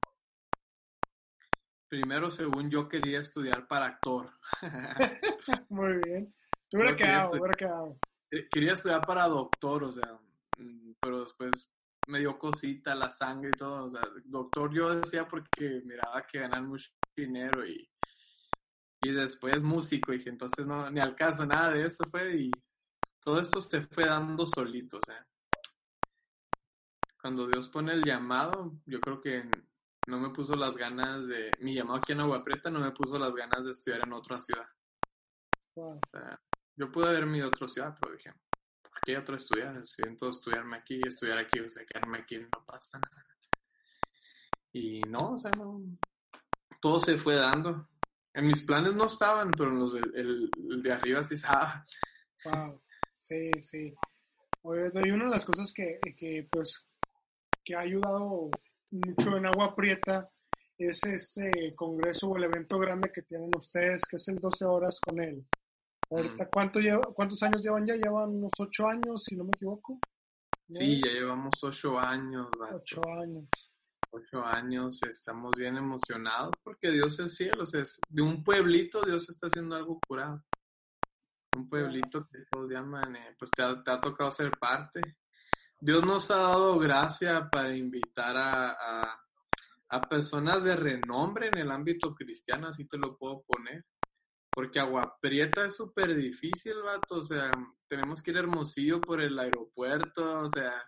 [1.88, 4.32] Primero, según yo, quería estudiar para actor.
[5.68, 6.34] Muy bien.
[6.70, 7.98] Te hubiera quedado, hubiera quedado.
[8.50, 10.18] Quería estudiar para doctor, o sea,
[10.56, 11.70] mm, pero después
[12.08, 16.40] me dio cosita la sangre y todo, o sea, doctor yo decía porque miraba que
[16.40, 17.88] ganan mucho dinero y,
[19.02, 22.50] y después músico, y dije, entonces no, ni al caso, nada de eso fue y
[23.20, 25.26] todo esto se fue dando solito, o sea,
[27.22, 29.48] cuando Dios pone el llamado, yo creo que
[30.08, 33.16] no me puso las ganas de, mi llamado aquí en Agua Prieta no me puso
[33.18, 34.66] las ganas de estudiar en otra ciudad.
[35.76, 35.92] Wow.
[35.92, 36.40] O sea,
[36.76, 38.51] yo pude haberme ido a otra ciudad, pero dije, ¿por
[39.04, 39.84] qué otro estudiar?
[39.86, 43.26] Siento estudiarme aquí, estudiar aquí, o sea, quedarme aquí no pasa nada.
[44.72, 45.82] Y no, o sea, no.
[46.80, 47.88] Todo se fue dando.
[48.34, 51.84] En mis planes no estaban, pero en los de, el, el de arriba sí estaba.
[52.44, 52.80] Wow.
[53.20, 53.92] Sí, sí.
[54.62, 56.86] Oye, y una de las cosas que, que, pues,
[57.64, 58.50] que ha ayudado
[58.90, 60.30] mucho en Agua Prieta
[60.78, 64.98] es ese congreso o el evento grande que tienen ustedes, que es el 12 horas
[65.00, 65.44] con él.
[66.14, 67.94] Ahorita, ¿cuánto lleva, ¿cuántos años llevan ya?
[67.94, 69.98] Llevan unos ocho años, si no me equivoco.
[70.68, 72.76] Sí, ya llevamos ocho años, vato.
[72.76, 73.48] Ocho años.
[74.14, 79.00] ocho años, estamos bien emocionados porque Dios es cielo, o sea, es- de un pueblito
[79.02, 80.42] Dios está haciendo algo curado.
[81.56, 85.00] Un pueblito que todos llaman, eh, pues te ha, te ha tocado ser parte.
[85.80, 89.20] Dios nos ha dado gracia para invitar a, a,
[89.88, 93.84] a personas de renombre en el ámbito cristiano, así te lo puedo poner.
[94.54, 97.16] Porque Agua Prieta es súper difícil, vato.
[97.16, 97.50] O sea,
[97.88, 100.40] tenemos que ir a Hermosillo por el aeropuerto.
[100.40, 100.84] O sea,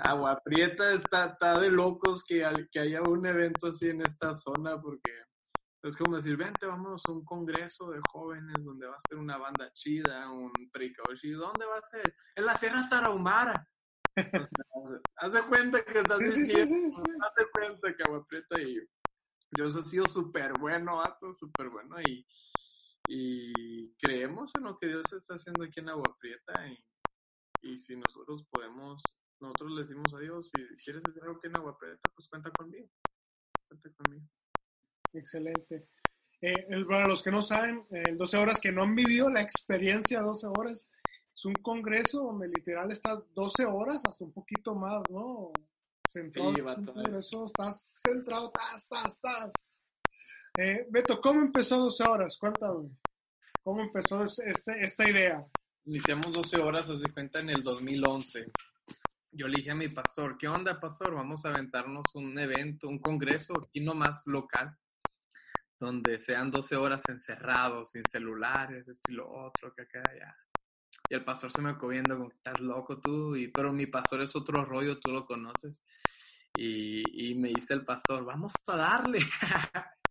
[0.00, 5.12] Agua Prieta está, está de locos que, haya un evento así en esta zona porque
[5.82, 9.36] es como decir, vente, vámonos a un congreso de jóvenes donde va a ser una
[9.36, 10.50] banda chida, un
[11.14, 11.40] chido.
[11.42, 12.14] ¿Dónde va a ser?
[12.34, 13.68] En la Sierra Tarahumara.
[14.16, 17.12] O sea, haz de cuenta que estás Sí, sí, sí, diciendo, sí, sí.
[17.20, 18.78] haz de cuenta que Agua Prieta y
[19.50, 22.26] Dios ha sido súper bueno, vato, súper bueno y,
[23.08, 26.78] y creemos en lo que Dios está haciendo aquí en Agua Prieta y,
[27.62, 29.02] y si nosotros podemos,
[29.40, 32.50] nosotros le decimos a Dios, si quieres hacer algo aquí en Agua Prieta, pues cuenta
[32.50, 32.88] conmigo,
[33.68, 34.26] cuenta conmigo.
[35.12, 35.88] Excelente.
[36.40, 39.28] Eh, el- para los que no saben, eh, el 12 horas que no han vivido
[39.30, 40.90] la experiencia 12 horas,
[41.34, 45.52] es un congreso donde literal estás 12 horas, hasta un poquito más, ¿no?
[46.08, 46.52] Centrado.
[46.52, 49.52] Sí, en vato, un es- congreso, estás centrado, estás, estás, estás.
[50.56, 52.36] Eh, Beto, ¿cómo empezó 12 horas?
[52.38, 52.90] Cuéntame.
[53.62, 55.44] ¿Cómo empezó es- este- esta idea?
[55.86, 58.46] Iniciamos 12 horas, de cuenta, en el 2011.
[59.32, 61.14] Yo le dije a mi pastor, ¿qué onda, pastor?
[61.14, 64.76] Vamos a aventarnos un evento, un congreso aquí nomás local,
[65.80, 70.36] donde sean 12 horas encerrados, sin celulares, esto y lo otro, que acá, allá.
[71.10, 74.34] Y el pastor se me viendo como, estás loco tú, y, pero mi pastor es
[74.36, 75.82] otro rollo, tú lo conoces.
[76.56, 79.18] Y, y me dice el pastor, vamos a darle.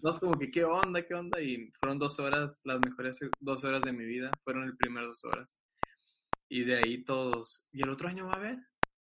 [0.00, 1.04] todos como que, ¿qué onda?
[1.06, 1.40] ¿Qué onda?
[1.40, 5.24] Y fueron dos horas, las mejores dos horas de mi vida, fueron el primer dos
[5.24, 5.58] horas.
[6.48, 8.56] Y de ahí todos, ¿y el otro año va a haber?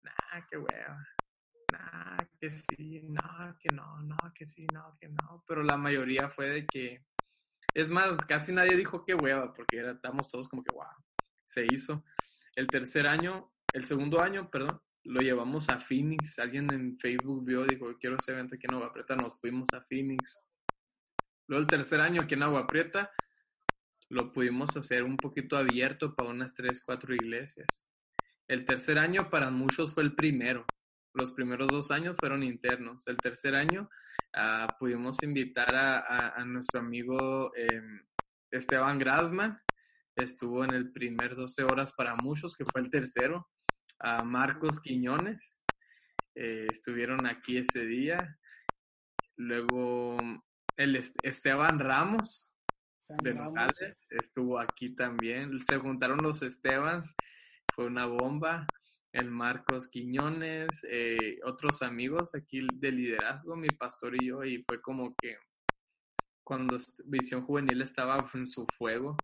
[0.02, 1.06] Nah, qué hueva.
[1.72, 5.44] Nah, que sí, no, que no, no, que sí, no, que no.
[5.46, 7.04] Pero la mayoría fue de que,
[7.74, 10.86] es más, casi nadie dijo qué hueva, porque era, estábamos todos como que, wow,
[11.44, 12.04] se hizo.
[12.56, 16.38] El tercer año, el segundo año, perdón, lo llevamos a Phoenix.
[16.38, 19.80] Alguien en Facebook vio, dijo, quiero ese evento aquí en Agua Prieta, nos fuimos a
[19.82, 20.38] Phoenix.
[21.48, 23.10] Luego el tercer año aquí en Agua Prieta,
[24.10, 27.66] lo pudimos hacer un poquito abierto para unas tres, cuatro iglesias.
[28.48, 30.64] El tercer año para muchos fue el primero.
[31.14, 33.06] Los primeros dos años fueron internos.
[33.06, 33.88] El tercer año
[34.34, 37.82] ah, pudimos invitar a, a- a nuestro amigo eh,
[38.50, 39.60] Esteban Grasman
[40.16, 43.48] estuvo en el primer 12 horas para muchos, que fue el tercero.
[44.00, 45.60] A Marcos Quiñones,
[46.34, 48.38] eh, estuvieron aquí ese día.
[49.36, 50.16] Luego
[50.76, 52.54] el Esteban Ramos
[53.22, 55.60] de Nogales estuvo aquí también.
[55.62, 57.16] Se juntaron los Estebans,
[57.74, 58.66] fue una bomba.
[59.12, 64.82] El Marcos Quiñones, eh, otros amigos aquí de liderazgo, mi pastor y yo, y fue
[64.82, 65.38] como que
[66.44, 69.16] cuando Visión Juvenil estaba en su fuego,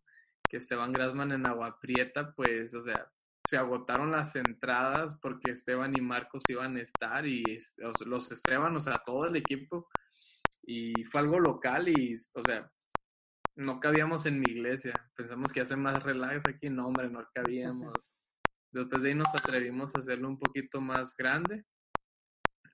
[0.49, 3.11] que Esteban Grasman en Agua Prieta, pues, o sea,
[3.47, 7.43] se agotaron las entradas porque Esteban y Marcos iban a estar y
[8.07, 9.89] los Esteban, o sea, todo el equipo.
[10.63, 12.71] Y fue algo local y, o sea,
[13.57, 14.95] no cabíamos en mi iglesia.
[15.15, 16.71] Pensamos que hace más relax aquí.
[16.71, 17.93] No, hombre, no cabíamos.
[18.73, 21.65] Después de ahí nos atrevimos a hacerlo un poquito más grande.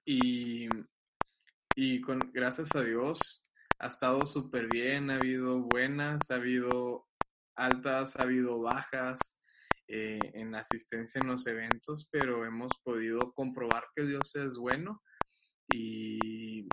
[0.04, 0.68] Y,
[1.74, 3.48] y con, gracias a Dios
[3.80, 5.11] ha estado súper bien.
[5.11, 7.09] Ha habido buenas, ha habido
[7.56, 9.39] altas, ha habido bajas
[9.92, 15.03] eh, en asistencia en los eventos, pero hemos podido comprobar que Dios es bueno
[15.68, 16.68] y,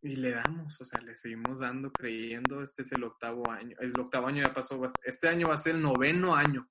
[0.00, 2.62] y le damos, o sea, le seguimos dando, creyendo.
[2.62, 3.76] Este es el octavo año.
[3.80, 6.66] El octavo año ya pasó, este año va a ser el noveno año.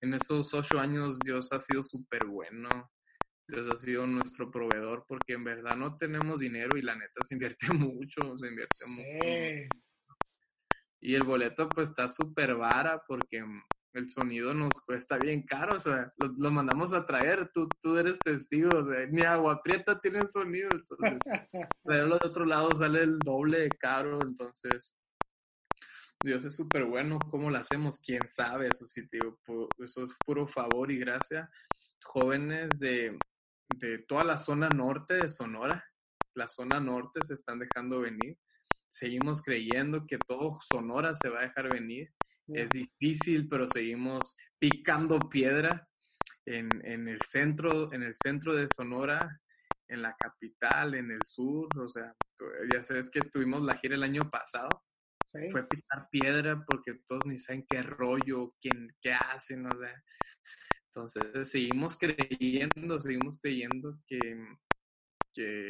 [0.00, 2.68] En esos ocho años Dios ha sido súper bueno.
[3.46, 7.34] Dios ha sido nuestro proveedor porque en verdad no tenemos dinero y la neta se
[7.34, 9.68] invierte mucho, se invierte mucho.
[11.00, 13.44] Y el boleto pues está súper vara porque
[13.92, 18.18] el sonido nos cuesta bien caro, o sea, lo, mandamos a traer, tú, tú eres
[18.18, 21.18] testigo, o sea, ni agua prieta tiene sonido, entonces,
[21.84, 24.94] traerlo de otro lado sale el doble de caro, entonces,
[26.22, 27.98] Dios es súper bueno, ¿cómo lo hacemos?
[27.98, 28.68] ¿Quién sabe?
[28.68, 29.38] Eso sí, tío,
[29.78, 31.50] eso es puro favor y gracia.
[32.04, 33.18] Jóvenes de,
[33.76, 35.82] de toda la zona norte de Sonora,
[36.34, 38.36] la zona norte se están dejando venir
[38.90, 42.12] seguimos creyendo que todo Sonora se va a dejar venir.
[42.54, 45.86] Es difícil, pero seguimos picando piedra
[46.46, 49.40] en, en, el centro, en el centro de Sonora,
[49.88, 51.68] en la capital, en el sur.
[51.78, 52.14] O sea,
[52.72, 54.68] ya sabes que estuvimos la gira el año pasado.
[55.52, 60.02] Fue picar piedra porque todos ni saben qué rollo, quién, qué hacen, o sea.
[60.86, 64.18] Entonces, seguimos creyendo, seguimos creyendo que,
[65.32, 65.68] que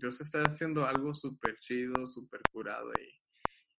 [0.00, 3.23] Dios está haciendo algo súper chido, súper curado y,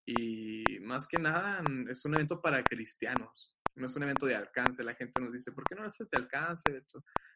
[0.06, 4.84] y más que nada es un evento para cristianos, no es un evento de alcance.
[4.84, 6.84] La gente nos dice, ¿por qué no haces de alcance?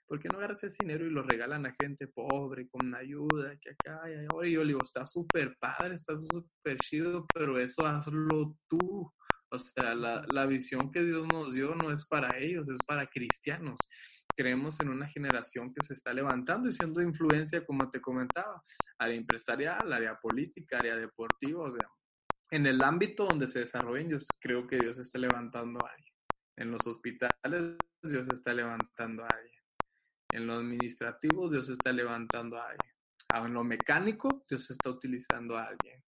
[0.08, 3.72] ¿Por qué no agarras ese dinero y lo regalan a gente pobre con ayuda que
[3.72, 4.48] acá y ahora?
[4.48, 9.12] Yo le digo, está súper padre, está súper chido, pero eso hazlo tú.
[9.52, 13.08] O sea, la, la visión que Dios nos dio no es para ellos, es para
[13.08, 13.78] cristianos
[14.40, 18.64] creemos en una generación que se está levantando y siendo influencia, como te comentaba,
[18.98, 21.90] área empresarial, área política, área deportiva, o sea,
[22.52, 26.14] en el ámbito donde se desarrollen, yo creo que Dios está levantando a alguien.
[26.58, 29.64] En los hospitales, Dios está levantando a alguien.
[30.32, 32.94] En lo administrativo, Dios está levantando a alguien.
[33.32, 36.04] Ah, en lo mecánico, Dios está utilizando a alguien.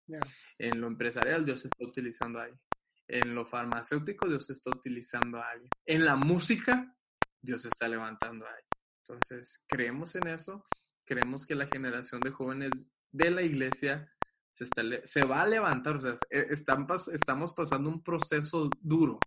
[0.57, 2.61] En lo empresarial, Dios está utilizando a alguien.
[3.07, 5.69] En lo farmacéutico, Dios está utilizando a alguien.
[5.85, 6.95] En la música,
[7.39, 8.63] Dios está levantando ahí.
[9.05, 10.65] Entonces, creemos en eso,
[11.05, 12.71] creemos que la generación de jóvenes
[13.11, 14.11] de la iglesia
[14.51, 19.19] se, está, se va a levantar, o sea, e, están, estamos pasando un proceso duro,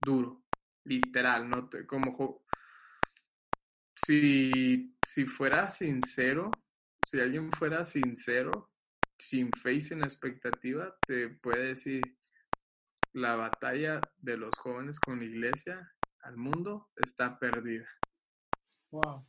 [0.00, 0.44] duro,
[0.84, 1.68] literal, ¿no?
[1.86, 2.44] Como
[4.06, 6.50] si, si fuera sincero,
[7.06, 8.72] si alguien fuera sincero,
[9.18, 12.02] sin fe y sin expectativa, te puede decir,
[13.12, 15.92] la batalla de los jóvenes con la iglesia
[16.22, 17.88] al mundo está perdida.
[18.90, 19.28] Wow.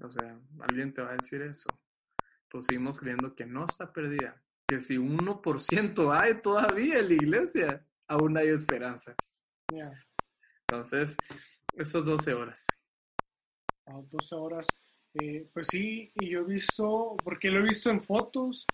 [0.00, 1.68] O sea, alguien te va a decir eso.
[2.50, 4.42] Pues seguimos creyendo que no está perdida.
[4.66, 9.16] Que si 1% hay todavía en la iglesia, aún hay esperanzas.
[10.68, 11.16] Entonces,
[11.74, 12.66] esas 12 horas.
[13.86, 14.66] 12 horas.
[15.14, 18.66] Eh, pues sí, y yo he visto, porque lo he visto en fotos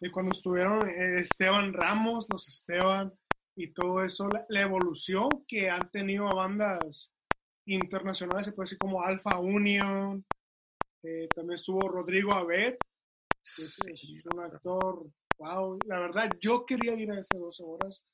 [0.00, 3.12] de cuando estuvieron eh, Esteban Ramos, los Esteban,
[3.56, 7.12] y todo eso, la, evolución que han tenido bandas
[7.66, 10.24] internacionales, se puede decir como Alpha Union,
[11.02, 12.76] eh, también estuvo Rodrigo Abed,
[13.44, 13.78] es,
[14.32, 15.06] un actor,
[15.38, 18.04] wow, la verdad yo quería ir a esas 12 horas,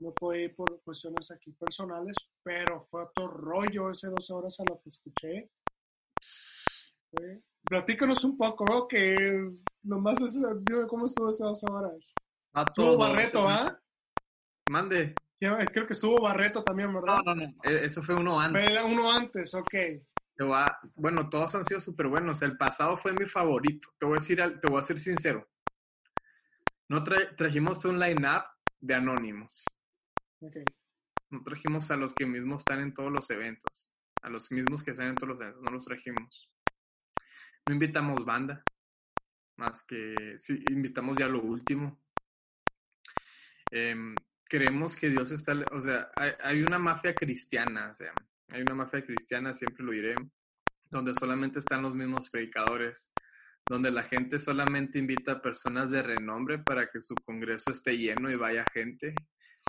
[0.00, 4.64] no pude ir por cuestiones aquí personales, pero fue otro rollo ese 12 horas a
[4.68, 5.50] lo que escuché.
[7.64, 8.86] Platícanos un poco, ¿no?
[8.86, 9.50] Que
[9.82, 12.14] nomás es, dime cómo estuvo esas 12 horas.
[12.54, 13.78] Estuvo Barreto, ¿ah?
[14.70, 15.14] Mande.
[15.38, 17.20] Creo que estuvo Barreto también, ¿verdad?
[17.24, 17.54] No, no, no.
[17.62, 18.82] Eso fue uno antes.
[18.84, 19.74] uno antes, ok.
[20.94, 22.42] Bueno, todos han sido súper buenos.
[22.42, 23.88] El pasado fue mi favorito.
[23.98, 25.48] Te voy a decir, te voy a ser sincero.
[26.88, 28.44] No trajimos un line-up
[28.80, 29.64] de anónimos.
[31.30, 33.90] No trajimos a los que mismos están en todos los eventos,
[34.22, 36.50] a los mismos que están en todos los eventos, no los trajimos.
[37.66, 38.62] No invitamos banda,
[39.56, 42.00] más que sí, invitamos ya lo último.
[43.72, 44.14] Em,
[44.44, 48.12] creemos que Dios está, o sea, hay, hay una mafia cristiana, o sea,
[48.48, 50.14] hay una mafia cristiana, siempre lo diré,
[50.90, 53.12] donde solamente están los mismos predicadores,
[53.68, 58.30] donde la gente solamente invita a personas de renombre para que su congreso esté lleno
[58.30, 59.14] y vaya gente.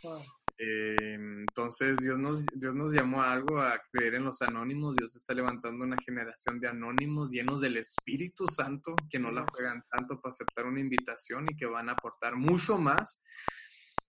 [0.04, 0.22] Wow.
[0.60, 4.96] Eh, entonces Dios nos, Dios nos llamó a algo, a creer en los anónimos.
[4.96, 9.84] Dios está levantando una generación de anónimos llenos del Espíritu Santo que no la juegan
[9.90, 13.22] tanto para aceptar una invitación y que van a aportar mucho más.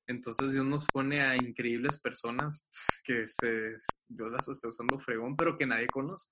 [0.09, 2.69] Entonces Dios nos pone a increíbles personas
[3.05, 3.75] que se,
[4.09, 6.31] Dios las está usando fregón, pero que nadie conoce.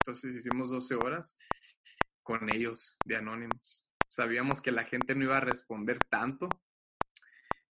[0.00, 1.36] Entonces hicimos 12 horas
[2.22, 3.90] con ellos de anónimos.
[4.08, 6.48] Sabíamos que la gente no iba a responder tanto.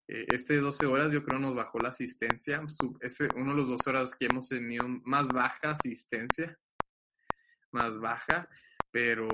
[0.08, 2.62] Eh, este 12 horas yo creo nos bajó la asistencia.
[3.02, 6.58] Ese, uno de los 12 horas que hemos tenido más baja asistencia,
[7.72, 8.48] más baja,
[8.92, 9.28] pero,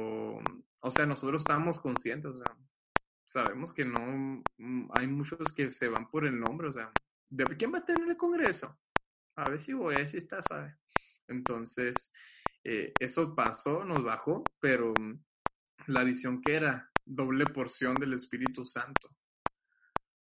[0.79, 2.57] o sea, nosotros estábamos conscientes, o sea,
[3.25, 4.43] sabemos que no,
[4.93, 6.91] hay muchos que se van por el nombre, o sea,
[7.29, 8.79] ¿de quién va a tener el Congreso?
[9.35, 10.77] A ver si voy, a ver si está suave.
[11.27, 12.13] Entonces,
[12.63, 14.93] eh, eso pasó, nos bajó, pero
[15.87, 19.09] la visión que era doble porción del Espíritu Santo.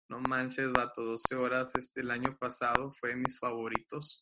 [0.08, 4.20] No manches, vato, 12 horas este, el año pasado fue mis favoritos.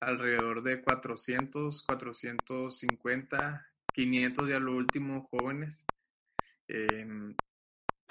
[0.00, 5.84] Alrededor de 400, 450, 500 ya lo último jóvenes.
[6.68, 7.34] Eh,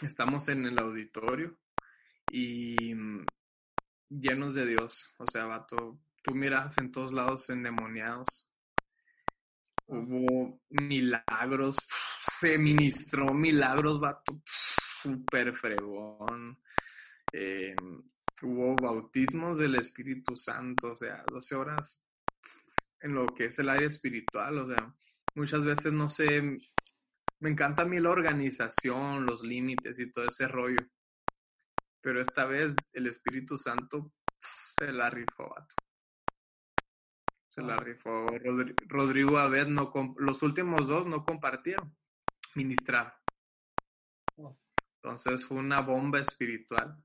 [0.01, 1.58] estamos en el auditorio
[2.32, 2.93] y
[4.10, 5.08] llenos de Dios.
[5.20, 8.49] O sea, vato, tú miras en todos lados endemoniados.
[9.86, 11.78] Hubo milagros,
[12.39, 14.41] se ministró milagros, vato,
[15.01, 16.60] súper fregón.
[17.32, 17.76] Eh,
[18.41, 22.03] hubo bautismos del Espíritu Santo, o sea, 12 horas
[23.01, 24.95] en lo que es el área espiritual, o sea,
[25.36, 26.60] muchas veces no sé,
[27.39, 30.85] me encanta a mí la organización, los límites y todo ese rollo,
[32.01, 35.75] pero esta vez el Espíritu Santo se la rifó, vato
[37.57, 38.27] se la rifó.
[38.88, 41.95] Rodrigo Abed, no los últimos dos no compartieron,
[42.53, 43.11] ministraron.
[45.01, 47.03] Entonces fue una bomba espiritual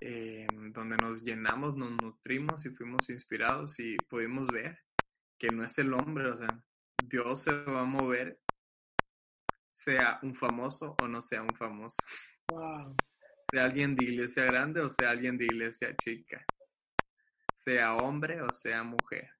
[0.00, 4.80] eh, donde nos llenamos, nos nutrimos y fuimos inspirados y pudimos ver
[5.38, 6.60] que no es el hombre, o sea,
[7.04, 8.40] Dios se va a mover,
[9.78, 11.96] sea un famoso o no sea un famoso.
[12.48, 12.96] Wow.
[13.50, 16.44] Sea alguien de iglesia grande o sea alguien de iglesia chica.
[17.60, 19.30] Sea hombre o sea mujer.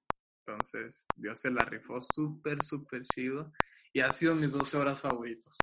[0.45, 3.51] Entonces, Dios se la rifó súper, súper chido.
[3.91, 5.57] Y ha sido mis 12 horas favoritos.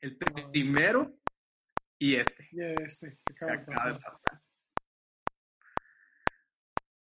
[0.00, 0.18] El
[0.50, 1.16] primero
[1.98, 2.48] y este.
[2.50, 4.20] Y este, que acaba de pasar.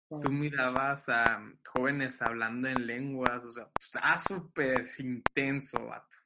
[0.07, 6.17] Tú mirabas a jóvenes hablando en lenguas, o sea, está súper intenso, vato.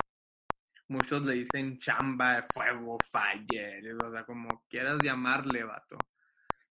[0.89, 5.97] Muchos le dicen chamba, fuego, fire, o sea, como quieras llamarle, vato.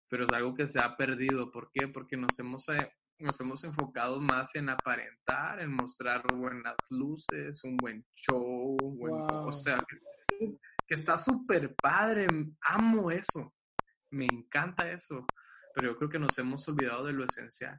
[0.08, 1.50] Pero es algo que se ha perdido.
[1.50, 1.88] ¿Por qué?
[1.88, 7.76] Porque nos hemos eh, nos hemos enfocado más en aparentar, en mostrar buenas luces, un
[7.76, 9.48] buen show, buen, wow.
[9.48, 10.56] o sea, que,
[10.86, 12.26] que está súper padre,
[12.62, 13.54] amo eso,
[14.10, 15.26] me encanta eso,
[15.78, 17.76] pero yo creo que nos hemos olvidado de lo esencial.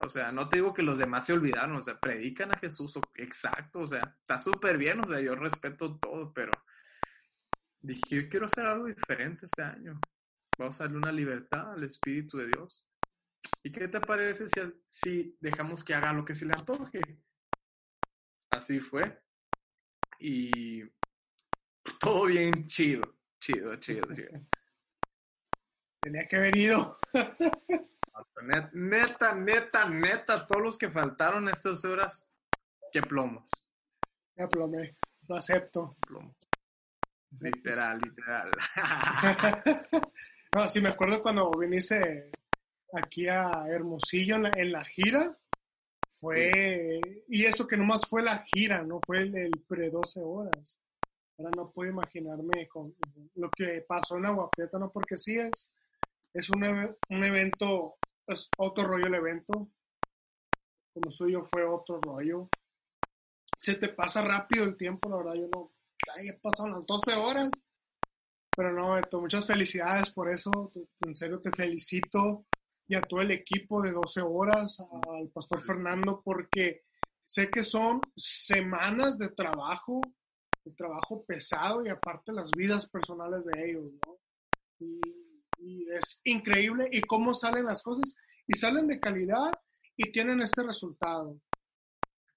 [0.00, 2.98] O sea, no te digo que los demás se olvidaron, o sea, predican a Jesús,
[3.14, 6.50] exacto, o sea, está súper bien, o sea, yo respeto todo, pero
[7.80, 10.00] dije, yo quiero hacer algo diferente este año.
[10.58, 12.84] Vamos a darle una libertad al Espíritu de Dios.
[13.62, 17.00] ¿Y qué te parece si, si dejamos que haga lo que se le antoje?
[18.50, 19.22] Así fue.
[20.18, 20.82] Y
[22.00, 23.02] todo bien chido,
[23.40, 24.40] chido, chido, chido.
[26.02, 26.98] Tenía que haber ido.
[28.72, 32.28] Neta, neta, neta, todos los que faltaron estas horas,
[32.90, 33.48] qué plomos.
[34.36, 34.96] Ya plomé,
[35.28, 35.96] lo acepto.
[36.04, 36.36] Plomos.
[37.40, 38.50] Literal, literal.
[40.54, 42.32] no, sí, me acuerdo cuando viniste
[42.92, 45.38] aquí a Hermosillo en la, en la gira.
[46.20, 47.24] Fue, sí.
[47.28, 50.78] y eso que nomás fue la gira, no fue el, el pre 12 horas.
[51.38, 52.94] Ahora no puedo imaginarme con
[53.36, 54.90] lo que pasó en Agua Prieta, ¿no?
[54.92, 55.70] Porque sí es,
[56.34, 59.70] es un, un evento, es otro rollo el evento.
[60.92, 62.48] Como suyo fue otro rollo.
[63.56, 65.72] Se te pasa rápido el tiempo, la verdad, yo no,
[66.16, 67.50] ay, pasaron las 12 horas.
[68.54, 70.72] Pero no, Beto, muchas felicidades por eso.
[71.06, 72.44] En serio te felicito
[72.86, 74.78] y a todo el equipo de 12 horas,
[75.08, 76.84] al pastor Fernando, porque
[77.24, 80.02] sé que son semanas de trabajo
[80.64, 84.18] el trabajo pesado y aparte las vidas personales de ellos, ¿no?
[84.78, 85.00] Y,
[85.62, 88.14] y es increíble y cómo salen las cosas
[88.46, 89.52] y salen de calidad
[89.96, 91.40] y tienen este resultado,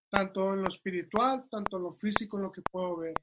[0.09, 3.13] tanto en lo espiritual, tanto en lo físico, en lo que puedo ver,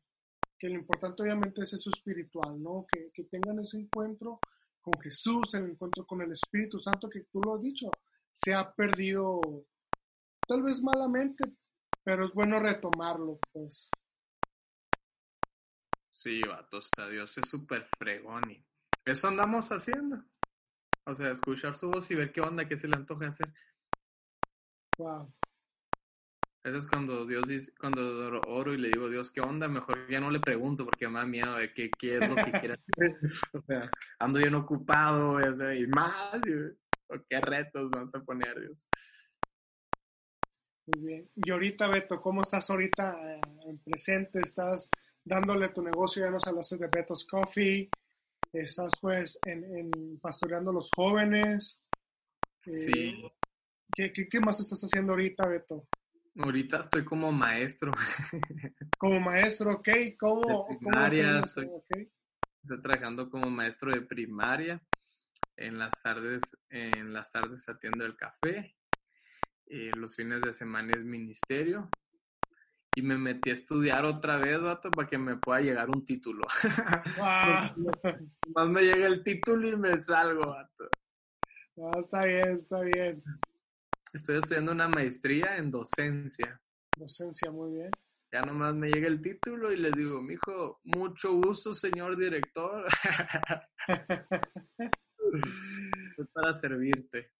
[0.58, 2.86] que lo importante obviamente es eso espiritual, ¿no?
[2.90, 4.40] Que, que tengan ese encuentro
[4.80, 7.90] con Jesús, el encuentro con el Espíritu Santo, que tú lo has dicho,
[8.32, 9.40] se ha perdido
[10.46, 11.44] tal vez malamente,
[12.02, 13.90] pero es bueno retomarlo, pues.
[16.10, 18.64] Sí, vato, está Dios es súper fregón y
[19.04, 20.24] eso andamos haciendo.
[21.06, 23.52] O sea, escuchar su voz y ver qué onda, qué se le antoja hacer.
[24.98, 25.32] Wow.
[26.64, 29.66] Eso es cuando Dios dice, cuando oro y le digo, Dios, ¿qué onda?
[29.66, 32.52] Mejor ya no le pregunto porque me da miedo de qué, qué es lo que
[32.52, 33.18] quiere hacer.
[33.52, 33.90] o sea,
[34.20, 36.36] ando bien ocupado, o sea, y más,
[37.08, 38.88] o qué retos vamos a poner, Dios.
[40.86, 41.30] Muy bien.
[41.34, 44.38] Y ahorita, Beto, ¿cómo estás ahorita eh, en presente?
[44.38, 44.88] ¿Estás
[45.24, 46.24] dándole tu negocio?
[46.24, 47.90] Ya nos hablaste de Beto's Coffee.
[48.52, 51.82] Estás, pues, en, en pastoreando los jóvenes.
[52.66, 53.22] Eh, Sí,
[53.94, 55.88] ¿qué, qué, qué más estás haciendo ahorita, Beto?
[56.36, 57.92] ahorita estoy como maestro.
[58.98, 59.88] Como maestro, ¿ok?
[60.18, 60.68] ¿Cómo?
[60.70, 61.90] De primaria, estoy- Ok.
[62.62, 64.80] Estoy trabajando como maestro de primaria.
[65.56, 68.76] En las tardes, en las tardes atiendo el café.
[69.66, 71.88] eh, los fines de semana es ministerio.
[72.94, 76.46] Y me metí a estudiar otra vez, vato, para que me pueda llegar un título.
[77.16, 77.90] Wow.
[78.54, 80.88] Más me llega el título y me salgo, vato.
[81.76, 83.22] No, está bien, está bien.
[84.12, 86.60] Estoy estudiando una maestría en docencia.
[86.96, 87.90] Docencia, muy bien.
[88.30, 92.86] Ya nomás me llega el título y les digo, mijo, mucho gusto, señor director.
[96.10, 97.30] Estoy para servirte.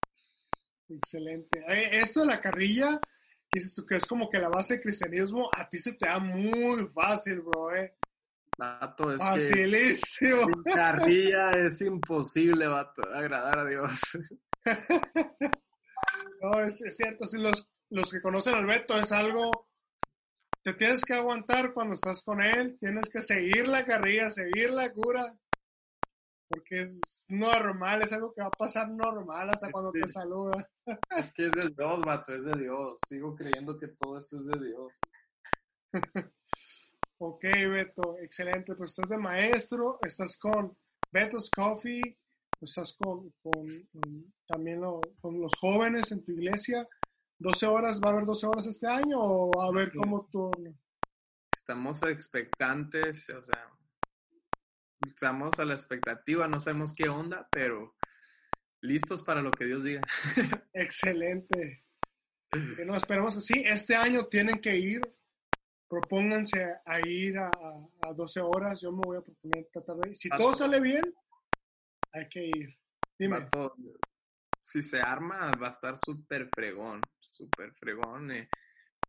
[0.89, 1.65] Excelente.
[1.69, 3.01] Esto de la carrilla,
[3.53, 6.07] que dices tú que es como que la base del cristianismo, a ti se te
[6.07, 7.95] da muy fácil, bro, eh.
[8.59, 10.47] Vato, es Facilísimo.
[10.65, 14.01] carrilla es imposible, vato, agradar a Dios.
[16.41, 19.69] No, es, es cierto, si los, los que conocen al Beto es algo,
[20.65, 24.93] te tienes que aguantar cuando estás con él, tienes que seguir la carrilla, seguir la
[24.93, 25.39] cura,
[26.53, 30.65] porque es normal, es algo que va a pasar normal hasta cuando te saluda.
[31.17, 32.99] Es que es de Dios, vato, es de Dios.
[33.09, 35.01] Sigo creyendo que todo esto es de Dios.
[37.25, 38.75] Ok, Beto, excelente.
[38.75, 40.77] Pues estás de maestro, estás con
[41.13, 42.19] Beto's Coffee,
[42.61, 43.87] estás con, con,
[44.49, 46.85] también lo- con los jóvenes en tu iglesia.
[47.39, 48.01] ¿12 horas?
[48.05, 50.51] ¿Va a haber 12 horas este año o a ver cómo tú...
[51.55, 53.71] Estamos expectantes, o sea,
[55.07, 57.95] estamos a la expectativa, no sabemos qué onda, pero
[58.81, 60.01] listos para lo que Dios diga.
[60.73, 61.85] Excelente.
[62.77, 63.63] Que no, esperemos que sí.
[63.65, 65.01] Este año tienen que ir.
[65.89, 68.81] Propónganse a ir a, a- a 12 horas.
[68.81, 70.17] Yo me voy a proponer tratar de ir.
[70.17, 71.03] Si todo sale bien,
[72.13, 72.79] hay que ir.
[73.19, 73.49] Dime.
[74.65, 78.31] Si se arma, va a estar súper fregón, súper fregón.
[78.31, 78.49] eh.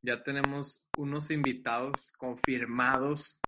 [0.01, 3.39] Ya tenemos unos invitados confirmados.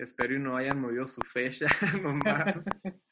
[0.00, 1.66] Espero y no hayan movido su fecha
[2.02, 2.66] nomás,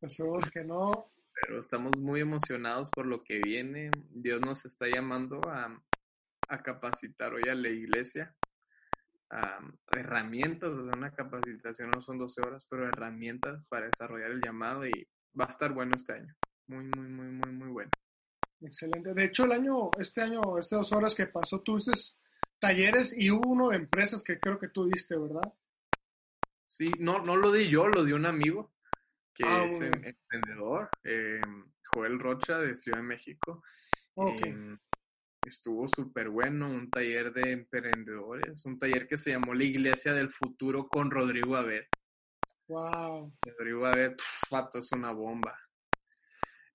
[0.00, 1.12] Esperemos que no.
[1.34, 3.90] pero estamos muy emocionados por lo que viene.
[4.08, 5.82] Dios nos está llamando a,
[6.48, 8.36] a capacitar hoy a la iglesia.
[9.30, 9.58] a
[9.96, 14.86] herramientas, o sea, una capacitación no son 12 horas, pero herramientas para desarrollar el llamado
[14.86, 14.92] y
[15.38, 16.36] va a estar bueno este año.
[16.68, 17.90] Muy, muy, muy, muy, muy bueno.
[18.60, 19.12] Excelente.
[19.12, 21.92] De hecho, el año, este año, estas dos horas que pasó, tuviste
[22.60, 25.52] talleres y hubo uno de empresas que creo que tú diste, ¿verdad?
[26.72, 28.72] Sí, no, no lo di yo, lo di un amigo
[29.34, 31.42] que Ah, es em- emprendedor, eh,
[31.84, 33.62] Joel Rocha de Ciudad de México.
[34.16, 34.78] Em,
[35.44, 40.30] estuvo súper bueno, un taller de emprendedores, un taller que se llamó La Iglesia del
[40.30, 41.84] Futuro con Rodrigo Abed.
[42.68, 43.36] Wow.
[43.44, 45.58] Rodrigo Abed, pf, vato, es una bomba.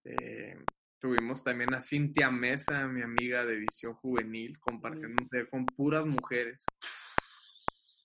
[0.04, 0.64] Eh,
[1.00, 6.06] tuvimos también a Cintia Mesa, mi amiga de Visión Juvenil, compartiendo un taller con puras
[6.06, 6.68] mujeres.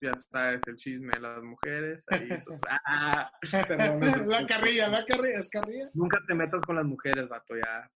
[0.02, 2.04] Ya sabes, el chisme de las mujeres.
[2.10, 3.30] Ahí es otro- Ah,
[4.26, 5.90] la carrilla, la carrilla, es carrilla.
[5.94, 7.88] Nunca te metas con las mujeres, vato, ya.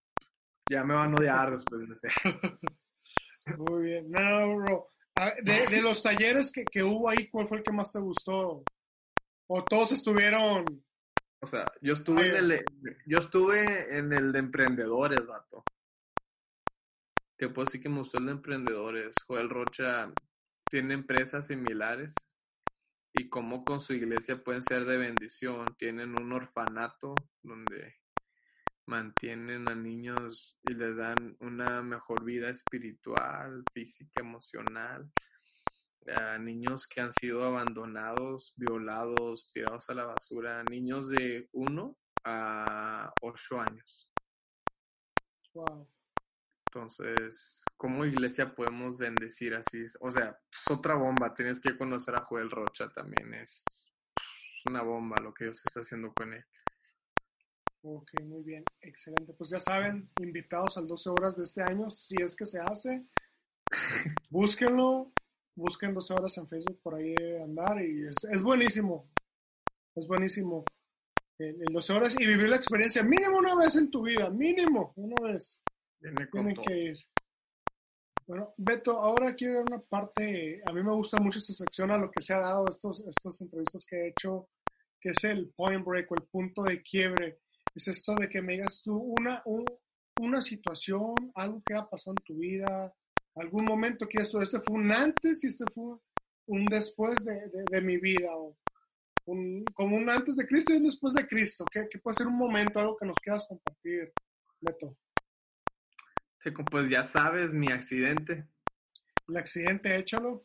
[0.71, 2.09] Ya me van a odiar después de ese.
[3.59, 4.11] Muy bien.
[4.11, 4.93] No, no, bro.
[5.43, 8.63] De los talleres que, que hubo ahí, ¿cuál fue el que más te gustó?
[9.49, 10.65] ¿O todos estuvieron?
[11.41, 12.65] O sea, yo estuve en el,
[13.07, 15.65] yo estuve en el de emprendedores, vato.
[17.39, 19.15] Que puedo decir que me gustó el de emprendedores.
[19.27, 20.13] Joel Rocha
[20.71, 22.15] tiene empresas similares
[23.15, 25.67] y cómo con su iglesia pueden ser de bendición.
[25.79, 27.97] Tienen un orfanato donde
[28.87, 35.11] mantienen a niños y les dan una mejor vida espiritual, física, emocional.
[36.09, 43.13] a niños que han sido abandonados, violados, tirados a la basura, niños de 1 a
[43.23, 44.09] 8 años.
[45.53, 45.96] Wow.
[46.77, 49.87] Entonces, como iglesia podemos bendecir así?
[50.01, 51.33] O sea, es otra bomba.
[51.33, 53.33] Tienes que conocer a Joel Rocha también.
[53.33, 53.65] Es
[54.69, 56.45] una bomba lo que Dios está haciendo con él.
[57.81, 59.33] Ok, muy bien, excelente.
[59.33, 63.07] Pues ya saben, invitados al 12 horas de este año, si es que se hace,
[64.29, 65.15] búsquenlo,
[65.55, 69.11] busquen 12 horas en Facebook por ahí andar y es, es buenísimo,
[69.95, 70.63] es buenísimo
[71.39, 74.93] el, el 12 horas y vivir la experiencia mínimo una vez en tu vida, mínimo
[74.97, 75.63] una vez.
[76.55, 76.63] Todo.
[76.67, 76.97] que ir.
[78.27, 81.97] Bueno, Beto, ahora quiero ver una parte, a mí me gusta mucho esta sección a
[81.97, 84.49] lo que se ha dado estos, estas entrevistas que he hecho,
[85.01, 87.41] que es el point break o el punto de quiebre.
[87.75, 89.65] Es esto de que me digas tú una, un-
[90.19, 92.93] una situación, algo que ha pasado en tu vida,
[93.37, 95.97] algún momento que esto, este fue un antes y este fue
[96.47, 98.57] un después de, de- de mi vida, o
[99.27, 102.27] un, como un antes de Cristo y un después de Cristo, que, que puede ser
[102.27, 104.13] un momento, algo que nos quieras compartir,
[104.61, 104.97] Beto.
[106.53, 108.47] Pues ya sabes, mi accidente,
[109.29, 110.43] El accidente, échalo.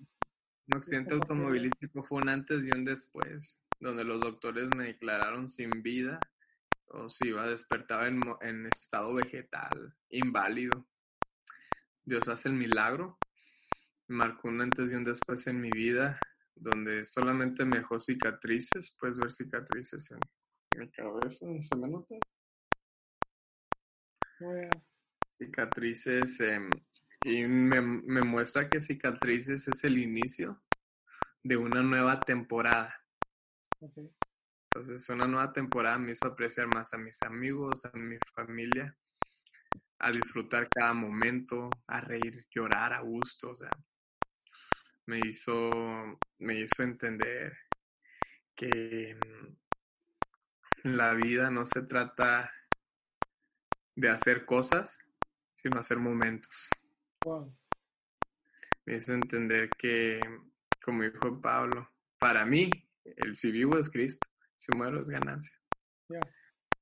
[0.67, 5.69] mi accidente automovilístico fue un antes y un después, donde los doctores me declararon sin
[5.83, 6.19] vida,
[6.87, 10.87] o si iba a despertar en, en estado vegetal, inválido.
[12.03, 13.19] Dios hace el milagro,
[14.07, 16.19] marcó un antes y un después en mi vida,
[16.55, 20.19] donde solamente me dejó cicatrices, puedes ver cicatrices en
[20.79, 22.15] mi cabeza, ¿se me nota?
[25.41, 26.69] Cicatrices em,
[27.23, 30.61] y me, me muestra que cicatrices es el inicio
[31.43, 32.95] de una nueva temporada.
[33.79, 38.95] Entonces, una nueva temporada me hizo apreciar más a mis amigos, a mi familia,
[39.99, 43.71] a disfrutar cada momento, a reír, llorar a gusto, o sea,
[45.07, 45.71] me hizo,
[46.37, 47.57] me hizo entender
[48.55, 52.51] que mm, la vida no se trata
[53.95, 54.97] de hacer cosas,
[55.53, 56.69] sino hacer momentos.
[57.23, 57.53] Wow.
[58.85, 60.21] Me hizo entender que,
[60.83, 61.89] como dijo Pablo,
[62.19, 62.69] para mí,
[63.03, 65.55] el si vivo es Cristo, si muero es ganancia.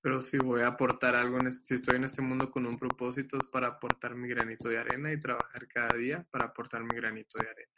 [0.02, 2.80] Pero si voy a aportar algo, en este- si estoy en este mundo con un
[2.80, 6.96] propósito, es para aportar mi granito de arena y trabajar cada día para aportar mi
[6.96, 7.74] granito de arena.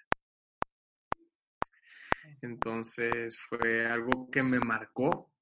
[2.41, 5.33] Entonces fue algo que me marcó,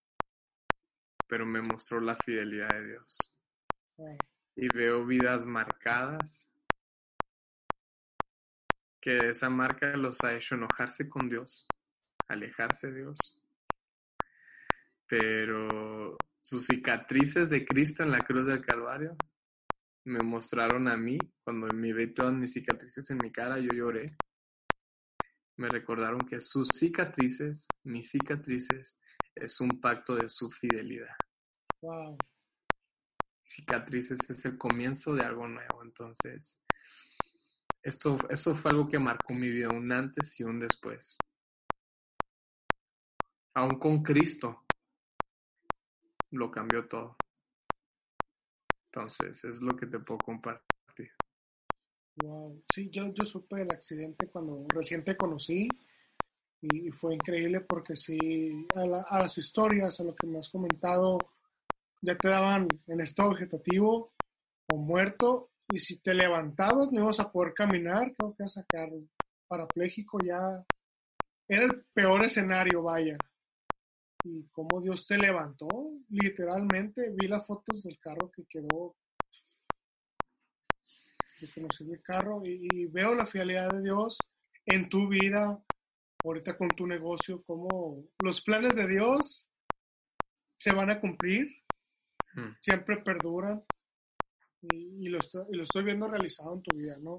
[1.28, 3.18] pero me mostró la fidelidad de Dios.
[4.62, 6.53] Y veo vidas marcadas,
[8.99, 11.66] que esa marca los ha hecho enojarse con Dios,
[12.28, 13.18] alejarse de Dios.
[15.07, 19.16] Pero sus cicatrices de Cristo en la cruz del Calvario
[20.03, 24.14] me mostraron a mí, cuando me vi todas mis cicatrices en mi cara, yo lloré.
[25.55, 28.99] Me recordaron que sus cicatrices, mis cicatrices,
[29.36, 31.16] es un pacto de su fidelidad.
[31.82, 32.18] Wow.
[33.50, 35.82] Cicatrices es el comienzo de algo nuevo.
[35.84, 36.62] Entonces,
[37.82, 41.18] esto, esto fue algo que marcó mi vida, un antes y un después.
[43.56, 44.66] Aún con Cristo,
[46.30, 47.18] lo cambió todo.
[48.86, 51.12] Entonces, es lo que te puedo compartir.
[52.22, 52.62] Wow.
[52.72, 55.68] Sí, yo, yo supe del accidente cuando recién te conocí
[56.62, 60.50] y, fue increíble porque sí, a, la- a las historias, a lo que me has
[60.50, 61.18] comentado,
[62.02, 64.14] ya te daban en estado vegetativo
[64.72, 68.89] o muerto y si te levantabas no ibas a poder caminar, creo que a sacar
[69.47, 70.66] parapléjico ya
[71.47, 73.18] era el peor escenario, vaya.
[74.24, 75.68] Y cómo Dios te levantó,
[76.10, 78.95] literalmente vi las fotos del carro que quedó
[81.39, 84.18] de que nos el carro y, y veo la fidelidad de Dios
[84.66, 85.64] en tu vida,
[86.24, 89.47] ahorita con tu negocio, como los planes de Dios
[90.60, 91.47] se van a cumplir,
[92.61, 93.63] Siempre perduran
[94.61, 97.17] y, y lo, estoy, y lo estoy viendo realizado en tu vida, ¿no?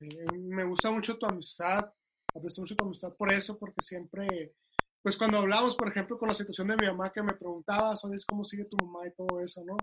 [0.00, 1.90] Eh, me gusta mucho tu amistad,
[2.34, 4.54] aprecio mucho tu amistad por eso, porque siempre,
[5.02, 8.16] pues cuando hablamos, por ejemplo, con la situación de mi mamá que me preguntabas, oye,
[8.28, 9.76] ¿cómo sigue tu mamá y todo eso, ¿no?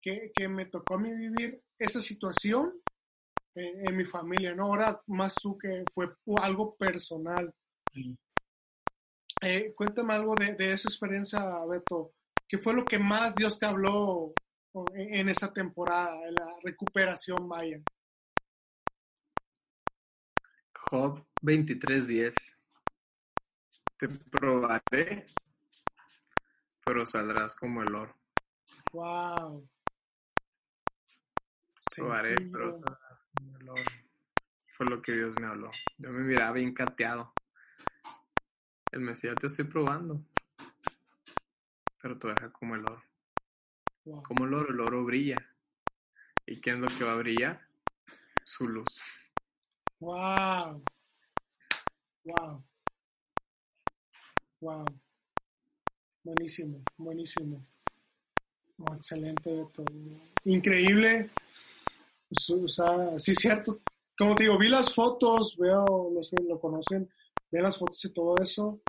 [0.00, 2.72] Que, que me tocó a mí vivir esa situación
[3.54, 4.64] en, en mi familia, ¿no?
[4.66, 6.08] Ahora más tú que fue
[6.42, 7.52] algo personal.
[9.42, 12.12] Eh, cuéntame algo de, de esa experiencia, Beto.
[12.48, 14.32] ¿Qué fue lo que más Dios te habló
[14.94, 17.78] en, esa temporada, en la recuperación, vaya?
[20.88, 22.34] Job 23:10.
[23.98, 25.26] Te probaré,
[26.84, 28.14] pero saldrás como el oro.
[28.92, 29.68] Wow.
[31.96, 33.84] Probaré, pero saldrás como el oro.
[34.68, 35.70] fue lo que Dios me habló.
[35.98, 37.32] Yo me miraba bien cateado.
[38.92, 40.24] Él me decía, te estoy probando.
[42.06, 43.02] Pero tú deja como el oro.
[44.04, 44.22] Wow.
[44.22, 45.38] Como el oro, el oro brilla.
[46.46, 47.60] ¿Y qué es lo que va a brillar?
[48.44, 49.02] Su luz.
[49.98, 50.84] Wow.
[52.22, 52.64] Wow.
[54.60, 54.84] Wow.
[56.22, 57.66] Buenísimo, buenísimo.
[58.78, 59.84] Oh, excelente, Beto.
[60.44, 61.28] Increíble.
[62.30, 63.80] O sea, sí cierto.
[64.16, 67.10] Como te digo, vi las fotos, veo los que lo conocen,
[67.50, 68.80] ven las fotos y todo eso.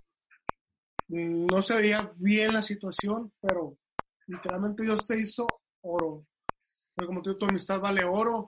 [1.08, 3.78] Mm, No se veía bien la situación, pero
[4.26, 5.46] literalmente Dios te hizo
[5.82, 6.26] oro.
[6.94, 8.46] Pero como te digo, tu amistad vale oro.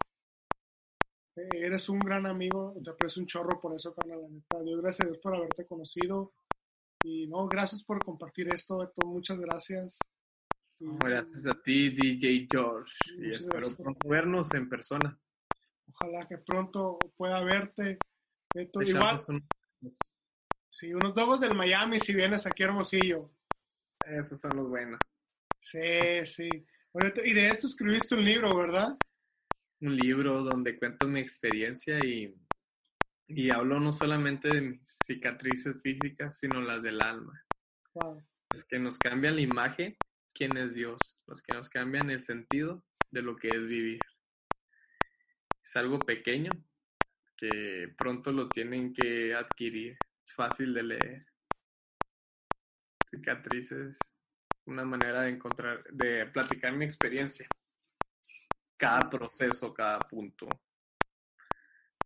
[1.37, 4.63] Eh, Eres un gran amigo, te aprecio un chorro por eso, carnal, la neta.
[4.63, 6.33] Dios, gracias a Dios por haberte conocido.
[7.03, 9.07] Y no, gracias por compartir esto, Beto.
[9.07, 9.99] Muchas gracias.
[10.81, 12.93] Y- Gracias a ti, DJ George.
[13.19, 15.19] Y espero pronto vernos en persona.
[15.89, 17.99] Ojalá que pronto pueda verte.
[18.55, 19.19] Beto, igual,
[19.81, 20.17] unos-
[20.71, 23.31] sí, unos dogos del Miami si vienes aquí a Hermosillo.
[24.07, 24.99] Esos son los buenos.
[25.59, 26.49] Sí, sí.
[26.93, 28.97] Oye, y de esto escribiste un libro, ¿verdad?
[29.81, 32.35] Un libro donde cuento mi experiencia y,
[33.29, 37.45] y hablo no solamente de mis cicatrices físicas, sino las del alma.
[37.95, 38.23] Wow.
[38.55, 39.97] Es que nos cambian la imagen,
[40.35, 44.01] quién es Dios, los que nos cambian el sentido de lo que es vivir.
[45.63, 46.51] Es algo pequeño
[47.37, 49.97] que pronto lo tienen que adquirir.
[50.35, 51.27] Fácil de leer.
[53.07, 54.17] Cicatrices,
[54.67, 57.49] una manera de encontrar, de platicar mi experiencia.
[58.77, 60.47] Cada proceso, cada punto.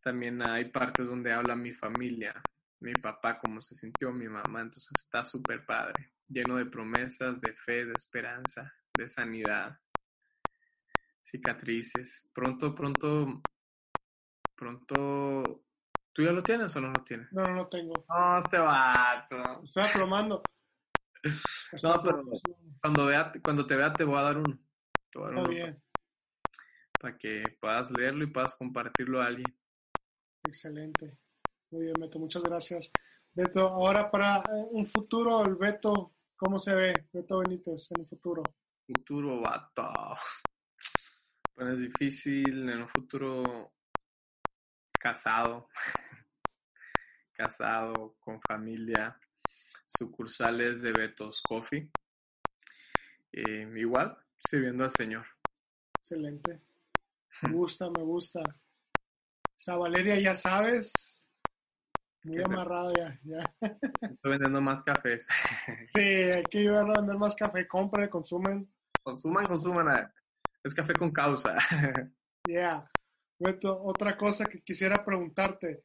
[0.03, 2.43] También hay partes donde habla mi familia,
[2.81, 4.61] mi papá, cómo se sintió, mi mamá.
[4.61, 9.79] Entonces está súper padre, lleno de promesas, de fe, de esperanza, de sanidad,
[11.23, 12.31] cicatrices.
[12.35, 13.43] Pronto, pronto,
[14.55, 15.65] pronto.
[16.15, 17.33] ¿Tú ya lo tienes o no lo tienes?
[17.33, 18.05] No, no lo tengo.
[18.09, 19.63] No, este vato.
[19.65, 20.43] Estoy aplomando.
[21.23, 21.33] Estoy
[21.97, 22.41] No, pero- aplomando.
[22.81, 24.59] Cuando, vea, cuando te vea, te voy a dar uno.
[25.11, 25.83] Te voy a dar Está uno bien.
[27.01, 29.59] para que puedas leerlo y puedas compartirlo a alguien.
[30.47, 31.19] Excelente.
[31.71, 32.19] Muy bien, Beto.
[32.19, 32.91] Muchas gracias.
[33.33, 37.09] Beto, ahora para eh, un futuro, el Beto, ¿cómo se ve?
[37.13, 38.43] Beto Benítez en un futuro.
[38.87, 39.91] Futuro, vato.
[41.55, 43.74] Pues es difícil en un futuro
[45.05, 45.69] casado,
[47.35, 49.21] casado, con familia,
[49.85, 51.91] sucursales de Betos Coffee.
[53.31, 54.17] Eh, igual,
[54.49, 55.27] sirviendo al Señor.
[55.99, 56.63] Excelente.
[57.43, 58.41] Me gusta, me gusta.
[59.55, 60.91] Esa Valeria, ya sabes.
[62.23, 63.57] Muy amarrado ya, ya.
[63.61, 65.29] Estoy vendiendo más cafés.
[65.95, 67.69] Sí, hay que ayudarlo a vender más café.
[67.69, 68.73] Compren, consumen.
[69.03, 70.11] Consuman, consuman.
[70.63, 71.59] Es café con causa.
[72.47, 72.91] Yeah.
[73.39, 75.85] Beto, otra cosa que quisiera preguntarte.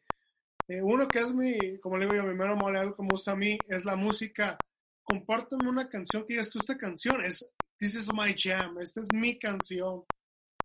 [0.67, 3.09] Eh, uno que es mi, como le digo yo, mi mero mole, algo que me
[3.09, 4.57] gusta a mí, es la música.
[5.03, 9.07] Compárteme una canción que digas tú, esta canción es This is my jam, esta es
[9.13, 10.03] mi canción.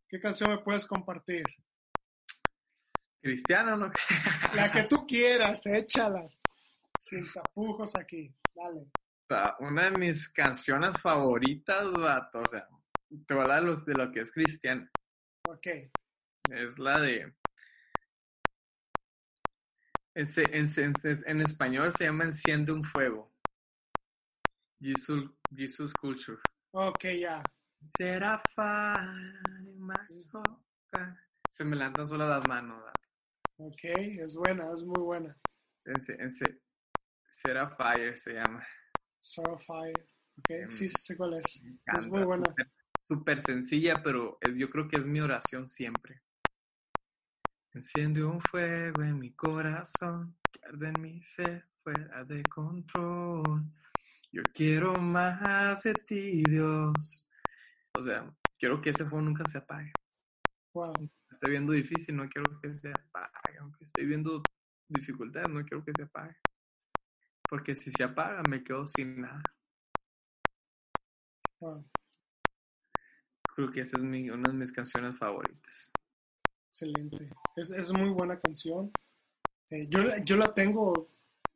[0.09, 1.45] ¿Qué canción me puedes compartir?
[3.22, 3.91] Cristiano, ¿no?
[4.55, 6.43] La que tú quieras, échalas.
[6.99, 8.35] Sin tapujos aquí.
[8.55, 8.87] Dale.
[9.28, 12.68] sea, una de mis canciones favoritas, vato, o sea,
[13.26, 14.87] te voy a hablar de lo, de lo que es cristiano.
[15.49, 15.66] Ok.
[16.51, 17.32] Es la de.
[20.14, 20.92] En, se- en, se-
[21.30, 23.32] en español se llama Enciende un fuego.
[24.80, 26.38] Jesus, Jesus Culture.
[26.72, 27.42] Ok, ya.
[27.82, 28.42] Será.
[31.49, 32.82] Se me levantan solo las manos.
[33.57, 35.36] Ok, es buena, es muy buena.
[35.86, 36.61] En, se- en se-
[37.28, 38.64] Será Fire se llama.
[39.20, 39.92] Starfire.
[40.38, 41.62] Ok, sí, sí sé cuál es.
[41.86, 42.55] Es muy buena.
[43.03, 46.22] Súper sencilla, pero es, yo creo que es mi oración siempre.
[47.75, 53.64] Enciende un fuego en mi corazón, que arde en mi ser fuera de control.
[54.31, 57.29] Yo quiero más de ti, Dios.
[57.99, 59.93] O sea, quiero que ese fuego nunca se apague.
[60.72, 60.95] Wow.
[61.33, 63.59] Estoy viendo difícil, no quiero que se apague.
[63.59, 64.41] Aunque estoy viendo
[64.89, 66.37] dificultades, no quiero que se apague.
[67.51, 69.43] Porque si se apaga, me quedo sin nada.
[71.61, 71.85] wow.
[73.57, 75.91] Creo que esa es mi, una de mis canciones favoritas.
[76.75, 77.31] Excelente.
[77.55, 78.91] Es, es muy buena canción.
[79.70, 81.09] Eh, yo, la- yo la tengo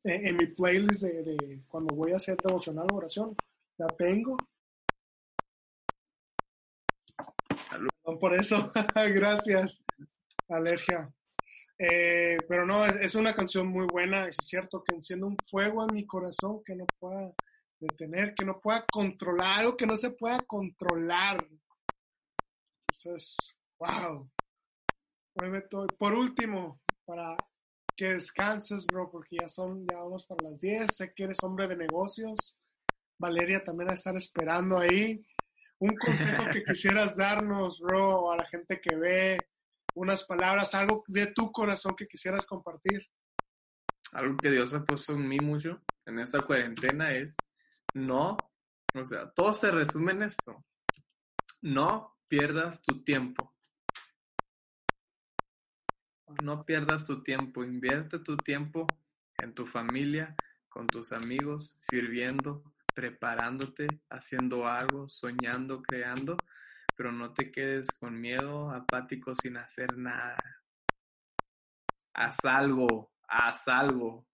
[0.04, 3.36] en, en mi playlist de, de cuando voy a hacer devocional o oración.
[3.78, 4.36] La tengo.
[7.68, 7.88] Salud.
[8.20, 9.84] Por eso, gracias,
[10.48, 11.12] Alergia.
[11.78, 14.28] Eh, pero no, es, es una canción muy buena.
[14.28, 17.32] Es cierto que enciende un fuego en mi corazón que no pueda
[17.80, 21.44] detener, que no pueda controlar, algo que no se pueda controlar.
[22.90, 23.36] Eso es,
[23.80, 24.30] wow.
[25.98, 27.36] Por último, para
[27.96, 30.88] que descanses, bro, porque ya son, ya vamos para las 10.
[30.94, 32.58] Sé que eres hombre de negocios.
[33.18, 35.24] Valeria también va a estar esperando ahí.
[35.78, 39.38] Un consejo que quisieras darnos, bro, a la gente que ve,
[39.94, 43.06] unas palabras, algo de tu corazón que quisieras compartir.
[44.12, 47.36] Algo que Dios ha puesto en mí mucho en esta cuarentena es
[47.94, 48.36] no,
[48.94, 50.64] o sea, todo se resume en esto.
[51.60, 53.54] No pierdas tu tiempo.
[56.42, 58.86] No pierdas tu tiempo, invierte tu tiempo
[59.38, 60.36] en tu familia,
[60.68, 62.62] con tus amigos, sirviendo,
[62.94, 66.36] preparándote, haciendo algo, soñando, creando,
[66.96, 70.36] pero no te quedes con miedo, apático, sin hacer nada.
[72.12, 74.26] Haz algo, haz algo.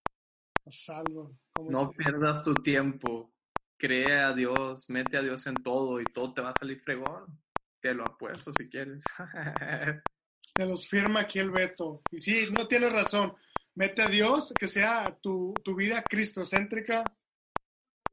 [0.65, 1.37] Haz algo.
[1.69, 3.33] No pierdas tu tiempo.
[3.77, 7.41] Cree a Dios, mete a Dios en todo y todo te va a salir fregón.
[7.79, 9.03] Te lo apuesto si quieres.
[10.55, 12.01] Se los firma aquí el Beto.
[12.11, 13.35] Y sí, no tienes razón.
[13.75, 17.03] Mete a Dios, que sea tu, tu vida cristocéntrica,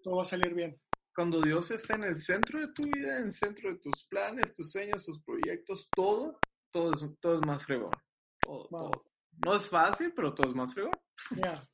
[0.03, 0.81] todo va a salir bien.
[1.15, 4.55] Cuando Dios está en el centro de tu vida, en el centro de tus planes,
[4.55, 6.41] tus sueños, tus proyectos, todo,
[6.73, 7.93] todo es, todo es más fregón.
[8.41, 9.05] Todo, todo.
[9.45, 10.99] No es fácil, pero todo es más fregón.
[11.37, 11.69] Ya.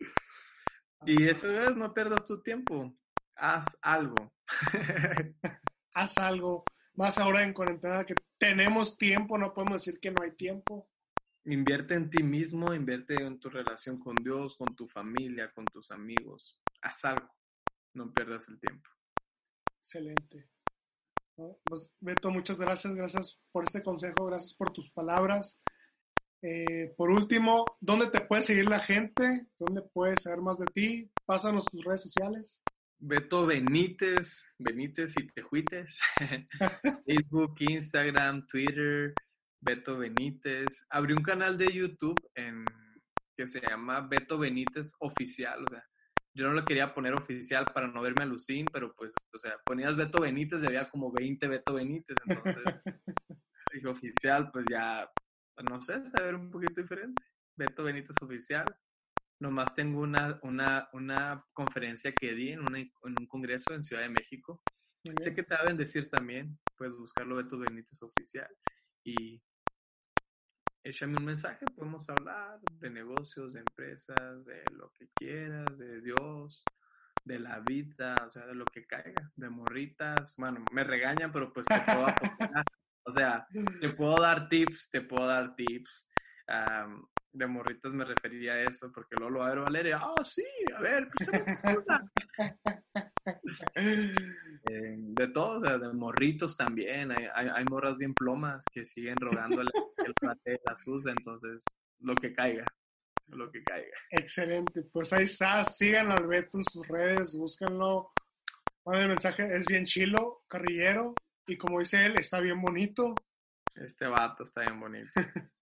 [1.04, 2.96] y esa vez no pierdas tu tiempo.
[3.34, 4.32] Haz algo.
[5.94, 6.64] Haz algo.
[6.96, 10.88] Más ahora en cuarentena que tenemos tiempo, no podemos decir que no hay tiempo.
[11.44, 15.90] Invierte en ti mismo, invierte en tu relación con Dios, con tu familia, con tus
[15.90, 16.58] amigos.
[16.80, 17.30] Haz algo.
[17.92, 18.88] No pierdas el tiempo.
[19.78, 20.48] Excelente.
[21.64, 22.94] Pues, Beto, muchas gracias.
[22.94, 24.24] Gracias por este consejo.
[24.24, 25.60] Gracias por tus palabras.
[26.42, 29.46] Eh, por último, ¿dónde te puede seguir la gente?
[29.58, 31.10] ¿Dónde puedes saber más de ti?
[31.26, 32.62] Pásanos tus redes sociales.
[32.98, 36.00] Beto Benítez, Benítez y Tejuites,
[37.06, 39.14] Facebook, Instagram, Twitter,
[39.60, 40.86] Beto Benítez.
[40.90, 42.64] Abrí un canal de YouTube en,
[43.36, 45.84] que se llama Beto Benítez Oficial, o sea,
[46.34, 49.96] yo no lo quería poner oficial para no verme alucín, pero pues, o sea, ponías
[49.96, 52.82] Beto Benítez y había como 20 Beto Benítez, entonces
[53.72, 55.10] dije oficial, pues ya,
[55.68, 57.22] no sé, saber un poquito diferente.
[57.56, 58.66] Beto Benítez Oficial
[59.38, 64.08] Nomás tengo una, una, una conferencia que di en, en, un congreso en Ciudad de
[64.08, 64.62] México.
[65.20, 66.58] Sé que te va a bendecir también.
[66.76, 68.48] Puedes buscarlo Beto Benítez Oficial.
[69.04, 69.42] Y
[70.82, 71.66] échame un mensaje.
[71.74, 76.64] Podemos hablar de negocios, de empresas, de lo que quieras, de Dios,
[77.24, 80.34] de la vida, o sea, de lo que caiga, de morritas.
[80.36, 82.64] Bueno, me regañan, pero pues te puedo apoyar.
[83.04, 83.46] o sea,
[83.80, 86.08] te puedo dar tips, te puedo dar tips.
[86.48, 90.24] Um, de morritas me refería a eso, porque luego lo va a ver Valeria, ah,
[90.24, 90.44] sí,
[90.74, 91.28] a ver, pues,
[93.74, 94.14] eh,
[94.96, 99.16] de todo, o sea, de morritos también, hay, hay, hay, morras bien plomas que siguen
[99.16, 99.70] rogándole
[100.04, 101.64] el plate de la SUS, entonces,
[102.00, 102.64] lo que caiga,
[103.28, 103.96] lo que caiga.
[104.10, 108.12] Excelente, pues ahí está, sigan al Beto en sus redes, búsquenlo,
[108.86, 111.14] el mensaje, es bien chilo, carrillero,
[111.46, 113.14] y como dice él, está bien bonito.
[113.74, 115.10] Este vato está bien bonito.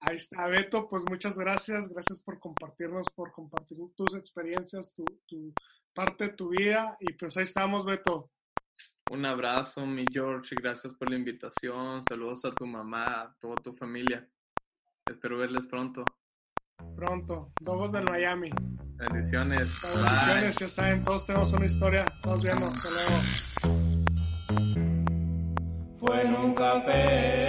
[0.00, 5.54] Ahí está, Beto, pues muchas gracias, gracias por compartirnos, por compartir tus experiencias, tu, tu
[5.94, 8.30] parte de tu vida y pues ahí estamos, Beto.
[9.10, 12.02] Un abrazo, mi George, y gracias por la invitación.
[12.08, 14.28] Saludos a tu mamá, a toda tu familia.
[15.08, 16.04] Espero verles pronto.
[16.94, 18.50] Pronto, Dogos del Miami.
[18.96, 19.80] Bendiciones.
[19.82, 22.04] Bendiciones, ya saben, todos tenemos una historia.
[22.16, 23.14] Estamos viendo, hasta luego.
[25.98, 27.45] Fue en un café